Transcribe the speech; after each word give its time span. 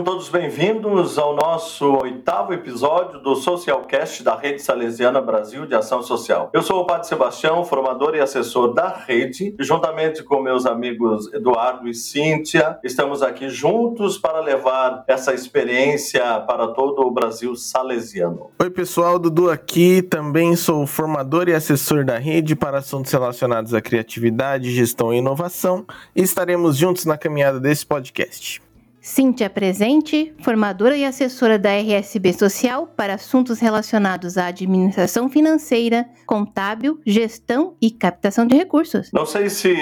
Sejam 0.00 0.14
todos 0.14 0.30
bem-vindos 0.30 1.18
ao 1.18 1.36
nosso 1.36 1.84
oitavo 1.98 2.54
episódio 2.54 3.20
do 3.20 3.34
Socialcast 3.34 4.22
da 4.22 4.34
Rede 4.34 4.62
Salesiana 4.62 5.20
Brasil 5.20 5.66
de 5.66 5.74
Ação 5.74 6.02
Social. 6.02 6.48
Eu 6.54 6.62
sou 6.62 6.80
o 6.80 6.86
Padre 6.86 7.06
Sebastião, 7.06 7.62
formador 7.66 8.14
e 8.14 8.20
assessor 8.20 8.72
da 8.72 8.88
rede, 8.88 9.54
e 9.58 9.62
juntamente 9.62 10.24
com 10.24 10.40
meus 10.40 10.64
amigos 10.64 11.30
Eduardo 11.34 11.86
e 11.86 11.92
Cíntia, 11.92 12.78
estamos 12.82 13.22
aqui 13.22 13.50
juntos 13.50 14.16
para 14.16 14.40
levar 14.40 15.04
essa 15.06 15.34
experiência 15.34 16.40
para 16.46 16.68
todo 16.68 17.02
o 17.02 17.10
Brasil 17.10 17.54
salesiano. 17.54 18.52
Oi, 18.58 18.70
pessoal, 18.70 19.18
Dudu 19.18 19.50
aqui, 19.50 20.00
também 20.00 20.56
sou 20.56 20.86
formador 20.86 21.46
e 21.46 21.52
assessor 21.52 22.06
da 22.06 22.16
rede 22.16 22.56
para 22.56 22.78
assuntos 22.78 23.12
relacionados 23.12 23.74
à 23.74 23.82
criatividade, 23.82 24.72
gestão 24.72 25.12
e 25.12 25.18
inovação, 25.18 25.84
e 26.16 26.22
estaremos 26.22 26.78
juntos 26.78 27.04
na 27.04 27.18
caminhada 27.18 27.60
desse 27.60 27.84
podcast. 27.84 28.62
Cíntia 29.00 29.48
Presente, 29.48 30.34
formadora 30.42 30.96
e 30.96 31.04
assessora 31.04 31.58
da 31.58 31.70
RSB 31.70 32.34
Social 32.34 32.86
para 32.86 33.14
assuntos 33.14 33.58
relacionados 33.58 34.36
à 34.36 34.46
administração 34.46 35.28
financeira, 35.28 36.06
contábil, 36.26 37.00
gestão 37.06 37.76
e 37.80 37.90
captação 37.90 38.46
de 38.46 38.54
recursos. 38.54 39.10
Não 39.12 39.24
sei 39.24 39.48
se 39.48 39.74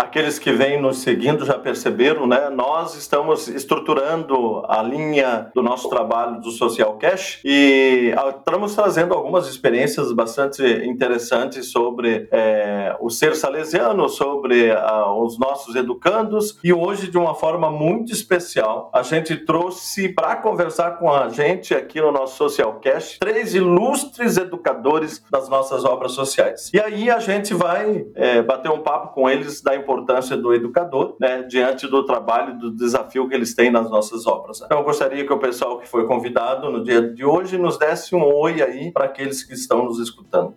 aqueles 0.00 0.38
que 0.38 0.50
vêm 0.50 0.80
nos 0.80 1.02
seguindo 1.02 1.44
já 1.44 1.58
perceberam, 1.58 2.26
né? 2.26 2.48
Nós 2.48 2.94
estamos 2.94 3.48
estruturando 3.48 4.64
a 4.66 4.82
linha 4.82 5.50
do 5.54 5.62
nosso 5.62 5.90
trabalho 5.90 6.40
do 6.40 6.50
Social 6.50 6.94
Cash 6.94 7.40
e 7.44 8.12
ah, 8.16 8.30
estamos 8.30 8.74
trazendo 8.74 9.12
algumas 9.12 9.46
experiências 9.46 10.10
bastante 10.12 10.62
interessantes 10.86 11.70
sobre 11.70 12.28
é, 12.32 12.96
o 12.98 13.10
ser 13.10 13.36
salesiano, 13.36 14.08
sobre 14.08 14.70
ah, 14.72 15.12
os 15.12 15.38
nossos 15.38 15.76
educandos 15.76 16.58
e 16.64 16.72
hoje 16.72 17.10
de 17.10 17.18
uma 17.18 17.34
forma 17.34 17.70
muito 17.70 18.10
especial 18.12 18.90
a 18.94 19.02
gente 19.02 19.36
trouxe 19.36 20.08
para 20.08 20.36
conversar 20.36 20.92
com 20.98 21.12
a 21.12 21.28
gente 21.28 21.74
aqui 21.74 22.00
no 22.00 22.10
nosso 22.10 22.36
Social 22.38 22.80
Cash 22.80 23.18
três 23.20 23.54
ilustres 23.54 24.38
educadores 24.38 25.22
das 25.30 25.48
nossas 25.48 25.84
obras 25.84 26.12
sociais. 26.12 26.70
E 26.72 26.80
aí 26.80 27.10
a 27.10 27.18
gente 27.18 27.52
vai 27.52 28.06
é, 28.14 28.40
bater 28.40 28.70
um 28.70 28.80
papo 28.80 29.12
com 29.12 29.28
eles 29.28 29.60
da 29.60 29.74
importância 29.74 29.89
importância 29.90 30.36
do 30.36 30.54
educador, 30.54 31.16
né, 31.18 31.42
diante 31.42 31.88
do 31.88 32.04
trabalho, 32.04 32.56
do 32.56 32.70
desafio 32.70 33.28
que 33.28 33.34
eles 33.34 33.54
têm 33.54 33.70
nas 33.70 33.90
nossas 33.90 34.26
obras. 34.26 34.60
Então, 34.60 34.78
eu 34.78 34.84
gostaria 34.84 35.26
que 35.26 35.32
o 35.32 35.38
pessoal 35.38 35.78
que 35.78 35.88
foi 35.88 36.06
convidado 36.06 36.70
no 36.70 36.84
dia 36.84 37.02
de 37.02 37.24
hoje 37.24 37.58
nos 37.58 37.76
desse 37.76 38.14
um 38.14 38.22
oi 38.22 38.62
aí 38.62 38.92
para 38.92 39.06
aqueles 39.06 39.42
que 39.42 39.52
estão 39.52 39.84
nos 39.84 39.98
escutando. 39.98 40.54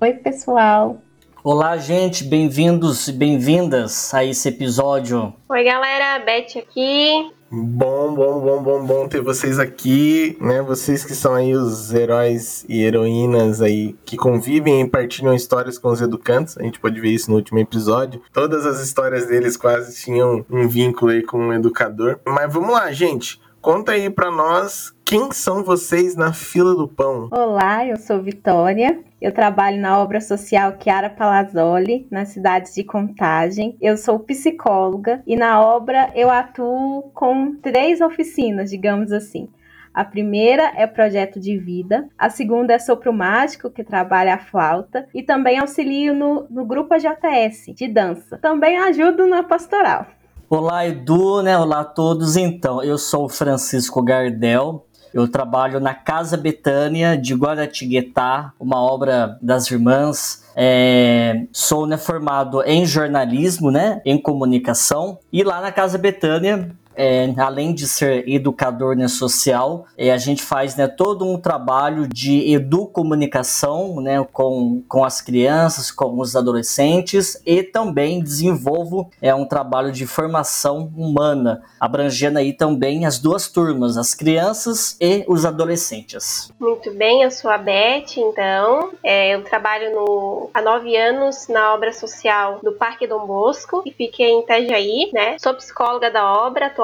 Oi, 0.00 0.12
pessoal. 0.12 0.98
Olá, 1.42 1.76
gente, 1.78 2.24
bem-vindos 2.24 3.08
e 3.08 3.12
bem-vindas 3.12 4.12
a 4.12 4.22
esse 4.22 4.48
episódio. 4.48 5.32
Oi, 5.48 5.64
galera, 5.64 6.22
Beth 6.24 6.58
aqui. 6.58 7.32
Bom, 7.56 8.12
bom, 8.16 8.40
bom, 8.40 8.62
bom, 8.64 8.84
bom 8.84 9.08
ter 9.08 9.20
vocês 9.20 9.60
aqui, 9.60 10.36
né? 10.40 10.60
Vocês 10.60 11.04
que 11.04 11.14
são 11.14 11.34
aí 11.34 11.54
os 11.54 11.94
heróis 11.94 12.64
e 12.68 12.82
heroínas 12.82 13.62
aí 13.62 13.94
que 14.04 14.16
convivem 14.16 14.80
e 14.80 14.88
partilham 14.88 15.32
histórias 15.32 15.78
com 15.78 15.88
os 15.88 16.00
educantes. 16.00 16.58
A 16.58 16.64
gente 16.64 16.80
pode 16.80 17.00
ver 17.00 17.10
isso 17.10 17.30
no 17.30 17.36
último 17.36 17.60
episódio. 17.60 18.20
Todas 18.32 18.66
as 18.66 18.80
histórias 18.80 19.26
deles 19.26 19.56
quase 19.56 19.94
tinham 19.94 20.44
um 20.50 20.66
vínculo 20.66 21.12
aí 21.12 21.22
com 21.22 21.38
um 21.38 21.52
educador. 21.52 22.18
Mas 22.26 22.52
vamos 22.52 22.72
lá, 22.72 22.90
gente. 22.90 23.40
Conta 23.64 23.92
aí 23.92 24.10
para 24.10 24.30
nós 24.30 24.94
quem 25.06 25.32
são 25.32 25.64
vocês 25.64 26.14
na 26.14 26.34
fila 26.34 26.74
do 26.74 26.86
pão? 26.86 27.30
Olá, 27.32 27.86
eu 27.86 27.96
sou 27.96 28.20
Vitória. 28.20 29.02
Eu 29.18 29.32
trabalho 29.32 29.80
na 29.80 29.98
obra 29.98 30.20
social 30.20 30.76
Chiara 30.78 31.08
Palazzoli, 31.08 32.06
na 32.10 32.26
cidade 32.26 32.74
de 32.74 32.84
Contagem. 32.84 33.74
Eu 33.80 33.96
sou 33.96 34.18
psicóloga 34.18 35.22
e 35.26 35.34
na 35.34 35.62
obra 35.62 36.12
eu 36.14 36.28
atuo 36.28 37.10
com 37.14 37.56
três 37.56 38.02
oficinas, 38.02 38.68
digamos 38.68 39.10
assim. 39.12 39.48
A 39.94 40.04
primeira 40.04 40.74
é 40.76 40.86
projeto 40.86 41.40
de 41.40 41.56
vida, 41.56 42.06
a 42.18 42.28
segunda 42.28 42.74
é 42.74 42.78
sopro 42.78 43.14
mágico, 43.14 43.70
que 43.70 43.82
trabalha 43.82 44.34
a 44.34 44.38
flauta, 44.38 45.08
e 45.14 45.22
também 45.22 45.58
auxilio 45.58 46.12
no, 46.12 46.46
no 46.50 46.66
grupo 46.66 46.92
AJS 46.92 47.74
de 47.74 47.88
dança. 47.88 48.36
Também 48.42 48.76
ajudo 48.76 49.26
na 49.26 49.42
pastoral. 49.42 50.06
Olá, 50.48 50.86
Edu, 50.86 51.42
né? 51.42 51.58
Olá 51.58 51.80
a 51.80 51.84
todos. 51.84 52.36
Então, 52.36 52.82
eu 52.82 52.98
sou 52.98 53.24
o 53.24 53.28
Francisco 53.30 54.02
Gardel, 54.02 54.84
eu 55.12 55.26
trabalho 55.26 55.80
na 55.80 55.94
Casa 55.94 56.36
Betânia 56.36 57.16
de 57.16 57.34
Guaratinguetá, 57.34 58.52
uma 58.60 58.78
obra 58.78 59.38
das 59.40 59.70
irmãs. 59.70 60.44
É, 60.54 61.46
sou 61.50 61.86
né, 61.86 61.96
formado 61.96 62.62
em 62.62 62.84
jornalismo, 62.84 63.70
né, 63.70 64.02
em 64.04 64.18
comunicação. 64.18 65.18
E 65.32 65.42
lá 65.42 65.62
na 65.62 65.72
Casa 65.72 65.96
Betânia 65.96 66.70
é, 66.96 67.32
além 67.36 67.74
de 67.74 67.86
ser 67.86 68.28
educador 68.28 68.96
né, 68.96 69.08
social, 69.08 69.86
é, 69.96 70.10
a 70.10 70.16
gente 70.16 70.42
faz 70.42 70.76
né, 70.76 70.86
todo 70.86 71.24
um 71.24 71.38
trabalho 71.38 72.08
de 72.08 72.52
educomunicação 72.52 74.00
né, 74.00 74.24
com, 74.32 74.82
com 74.88 75.04
as 75.04 75.20
crianças, 75.20 75.90
com 75.90 76.18
os 76.18 76.36
adolescentes 76.36 77.40
e 77.44 77.62
também 77.62 78.22
desenvolvo 78.22 79.10
é, 79.20 79.34
um 79.34 79.44
trabalho 79.44 79.92
de 79.92 80.06
formação 80.06 80.92
humana, 80.96 81.62
abrangendo 81.78 82.38
aí 82.38 82.52
também 82.52 83.06
as 83.06 83.18
duas 83.18 83.48
turmas, 83.48 83.96
as 83.96 84.14
crianças 84.14 84.96
e 85.00 85.24
os 85.28 85.44
adolescentes. 85.44 86.52
Muito 86.58 86.92
bem, 86.92 87.22
eu 87.22 87.30
sou 87.30 87.50
a 87.50 87.58
Beth, 87.58 88.16
então, 88.16 88.90
é, 89.02 89.34
eu 89.34 89.42
trabalho 89.42 89.94
no, 89.94 90.50
há 90.52 90.62
nove 90.62 90.96
anos 90.96 91.48
na 91.48 91.74
obra 91.74 91.92
social 91.92 92.60
do 92.62 92.72
Parque 92.72 93.06
Dom 93.06 93.26
Bosco, 93.26 93.82
e 93.84 93.90
fiquei 93.90 94.30
em 94.30 94.40
Itajaí, 94.40 95.10
né? 95.12 95.36
Sou 95.38 95.54
psicóloga 95.54 96.10
da 96.10 96.24
obra, 96.32 96.66
atualmente, 96.66 96.83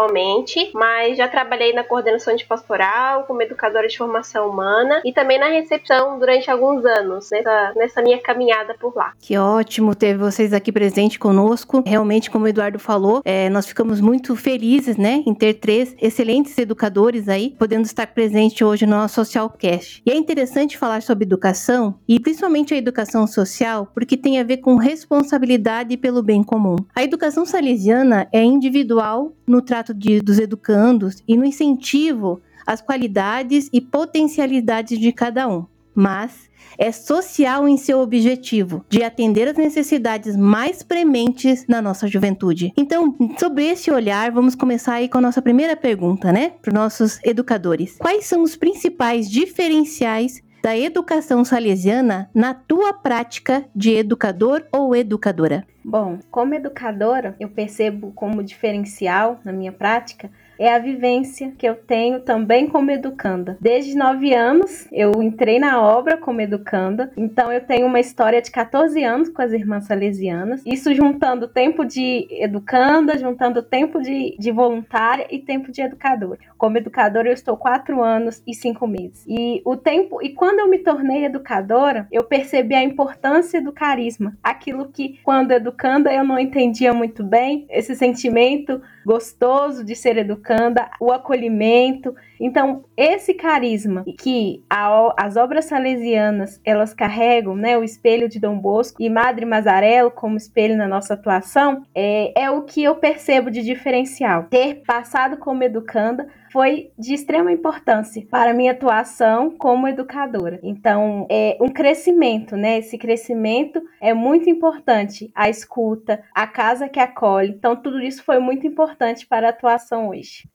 mas 0.74 1.16
já 1.16 1.28
trabalhei 1.28 1.72
na 1.72 1.84
coordenação 1.84 2.34
de 2.34 2.44
pastoral, 2.44 3.24
como 3.24 3.42
educadora 3.42 3.86
de 3.86 3.96
formação 3.96 4.48
humana 4.48 5.00
e 5.04 5.12
também 5.12 5.38
na 5.38 5.48
recepção 5.48 6.18
durante 6.18 6.50
alguns 6.50 6.84
anos, 6.84 7.28
nessa, 7.30 7.72
nessa 7.76 8.02
minha 8.02 8.18
caminhada 8.18 8.74
por 8.78 8.94
lá. 8.96 9.12
Que 9.20 9.36
ótimo 9.36 9.94
ter 9.94 10.16
vocês 10.16 10.52
aqui 10.52 10.72
presente 10.72 11.18
conosco. 11.18 11.82
Realmente, 11.86 12.30
como 12.30 12.44
o 12.44 12.48
Eduardo 12.48 12.78
falou, 12.78 13.22
é, 13.24 13.48
nós 13.48 13.66
ficamos 13.66 14.00
muito 14.00 14.34
felizes, 14.34 14.96
né, 14.96 15.22
em 15.26 15.34
ter 15.34 15.54
três 15.54 15.94
excelentes 16.00 16.56
educadores 16.58 17.28
aí, 17.28 17.54
podendo 17.58 17.84
estar 17.84 18.06
presente 18.08 18.64
hoje 18.64 18.86
no 18.86 18.96
nosso 18.96 19.20
Socialcast. 19.20 20.02
E 20.04 20.10
é 20.10 20.16
interessante 20.16 20.78
falar 20.78 21.02
sobre 21.02 21.24
educação, 21.24 21.98
e 22.08 22.18
principalmente 22.18 22.72
a 22.72 22.76
educação 22.76 23.26
social, 23.26 23.88
porque 23.92 24.16
tem 24.16 24.40
a 24.40 24.44
ver 24.44 24.58
com 24.58 24.76
responsabilidade 24.76 25.96
pelo 25.96 26.22
bem 26.22 26.42
comum. 26.42 26.76
A 26.94 27.02
educação 27.02 27.44
salesiana 27.44 28.28
é 28.32 28.42
individual 28.42 29.32
no 29.46 29.60
trato 29.60 29.89
de, 29.94 30.20
dos 30.20 30.38
educandos 30.38 31.22
e 31.26 31.36
no 31.36 31.44
incentivo 31.44 32.40
às 32.66 32.80
qualidades 32.80 33.68
e 33.72 33.80
potencialidades 33.80 34.98
de 34.98 35.12
cada 35.12 35.48
um, 35.48 35.66
mas 35.94 36.50
é 36.78 36.92
social 36.92 37.68
em 37.68 37.76
seu 37.76 38.00
objetivo 38.00 38.84
de 38.88 39.02
atender 39.02 39.48
às 39.48 39.56
necessidades 39.56 40.36
mais 40.36 40.82
prementes 40.82 41.66
na 41.68 41.82
nossa 41.82 42.06
juventude. 42.06 42.72
Então, 42.76 43.14
sobre 43.38 43.66
esse 43.66 43.90
olhar, 43.90 44.30
vamos 44.30 44.54
começar 44.54 44.94
aí 44.94 45.08
com 45.08 45.18
a 45.18 45.20
nossa 45.20 45.42
primeira 45.42 45.76
pergunta, 45.76 46.32
né, 46.32 46.50
para 46.62 46.70
os 46.70 46.74
nossos 46.74 47.18
educadores. 47.24 47.96
Quais 47.98 48.26
são 48.26 48.42
os 48.42 48.56
principais 48.56 49.28
diferenciais 49.28 50.42
da 50.62 50.76
educação 50.76 51.44
salesiana 51.44 52.31
na 52.34 52.54
tua 52.54 52.93
prática 52.93 53.65
de 53.75 53.94
educador 53.94 54.66
ou 54.72 54.94
educadora? 54.94 55.66
Bom, 55.84 56.19
como 56.31 56.54
educadora, 56.54 57.34
eu 57.41 57.48
percebo 57.48 58.12
como 58.12 58.43
diferencial 58.43 59.41
na 59.44 59.53
minha 59.53 59.72
prática 59.72 60.31
é 60.60 60.75
a 60.75 60.78
vivência 60.78 61.54
que 61.56 61.66
eu 61.66 61.75
tenho 61.75 62.21
também 62.21 62.69
como 62.69 62.91
educanda. 62.91 63.56
Desde 63.59 63.97
nove 63.97 64.34
anos 64.34 64.87
eu 64.93 65.22
entrei 65.22 65.59
na 65.59 65.81
obra 65.81 66.19
como 66.19 66.43
educanda, 66.43 67.10
então 67.16 67.50
eu 67.50 67.62
tenho 67.62 67.87
uma 67.87 67.98
história 67.98 68.43
de 68.43 68.50
14 68.50 69.03
anos 69.03 69.31
com 69.31 69.41
as 69.41 69.53
irmãs 69.53 69.87
salesianas, 69.87 70.62
isso 70.66 70.94
juntando 70.94 71.48
tempo 71.48 71.82
de 71.82 72.28
educanda, 72.30 73.16
juntando 73.16 73.62
tempo 73.62 74.03
de, 74.03 74.36
de 74.39 74.51
voluntária 74.51 75.27
e 75.30 75.39
tempo 75.39 75.72
de 75.72 75.80
educadora. 75.80 76.39
Como 76.59 76.77
educadora 76.77 77.28
eu 77.28 77.33
estou 77.33 77.56
quatro 77.56 78.03
anos 78.03 78.42
e 78.47 78.54
cinco 78.54 78.86
meses. 78.86 79.24
E 79.27 79.63
o 79.65 79.77
tempo, 79.77 80.21
e 80.22 80.28
quando 80.28 80.59
eu 80.59 80.68
me 80.68 80.78
tornei 80.78 81.24
educadora, 81.24 82.06
eu 82.13 82.22
percebi 82.22 82.74
a 82.74 82.84
importância 82.84 83.63
do 83.63 83.72
carisma, 83.72 84.36
aquilo 84.42 84.91
que 84.92 85.18
quando 85.22 85.53
educanda 85.53 86.13
eu 86.13 86.22
não 86.22 86.39
entendia 86.39 86.92
muito 86.92 87.24
bem, 87.24 87.65
esse 87.71 87.97
sentimento 87.97 88.83
gostoso 89.04 89.84
de 89.84 89.94
ser 89.94 90.16
educanda, 90.16 90.91
o 91.00 91.12
acolhimento. 91.12 92.14
Então, 92.38 92.84
esse 92.97 93.34
carisma 93.34 94.04
que 94.18 94.62
a, 94.68 95.14
as 95.16 95.36
obras 95.36 95.66
salesianas 95.66 96.60
elas 96.64 96.94
carregam, 96.94 97.54
né, 97.54 97.76
o 97.76 97.84
espelho 97.84 98.28
de 98.28 98.38
Dom 98.38 98.58
Bosco 98.58 99.02
e 99.02 99.10
Madre 99.10 99.44
Mazarello 99.44 100.10
como 100.10 100.36
espelho 100.36 100.76
na 100.76 100.88
nossa 100.88 101.14
atuação, 101.14 101.82
é, 101.94 102.44
é 102.44 102.50
o 102.50 102.62
que 102.62 102.82
eu 102.82 102.94
percebo 102.97 103.50
de 103.50 103.62
diferencial. 103.62 104.44
Ter 104.44 104.82
passado 104.86 105.36
como 105.36 105.62
educanda 105.62 106.28
foi 106.53 106.91
de 106.98 107.14
extrema 107.14 107.53
importância 107.53 108.26
para 108.28 108.53
minha 108.53 108.72
atuação 108.72 109.50
como 109.50 109.86
educadora. 109.86 110.58
Então, 110.62 111.26
é 111.30 111.56
um 111.60 111.68
crescimento, 111.68 112.56
né? 112.56 112.78
Esse 112.78 112.98
crescimento 112.98 113.80
é 114.00 114.12
muito 114.12 114.50
importante. 114.50 115.30
A 115.34 115.48
escuta, 115.48 116.22
a 116.34 116.46
casa 116.46 116.88
que 116.88 116.98
acolhe. 116.98 117.50
Então, 117.50 117.76
tudo 117.76 118.00
isso 118.00 118.24
foi 118.24 118.38
muito 118.38 118.66
importante 118.66 118.90
importante 118.91 119.27
para 119.27 119.47
a 119.47 119.51
atuação 119.51 120.09
hoje? 120.09 120.48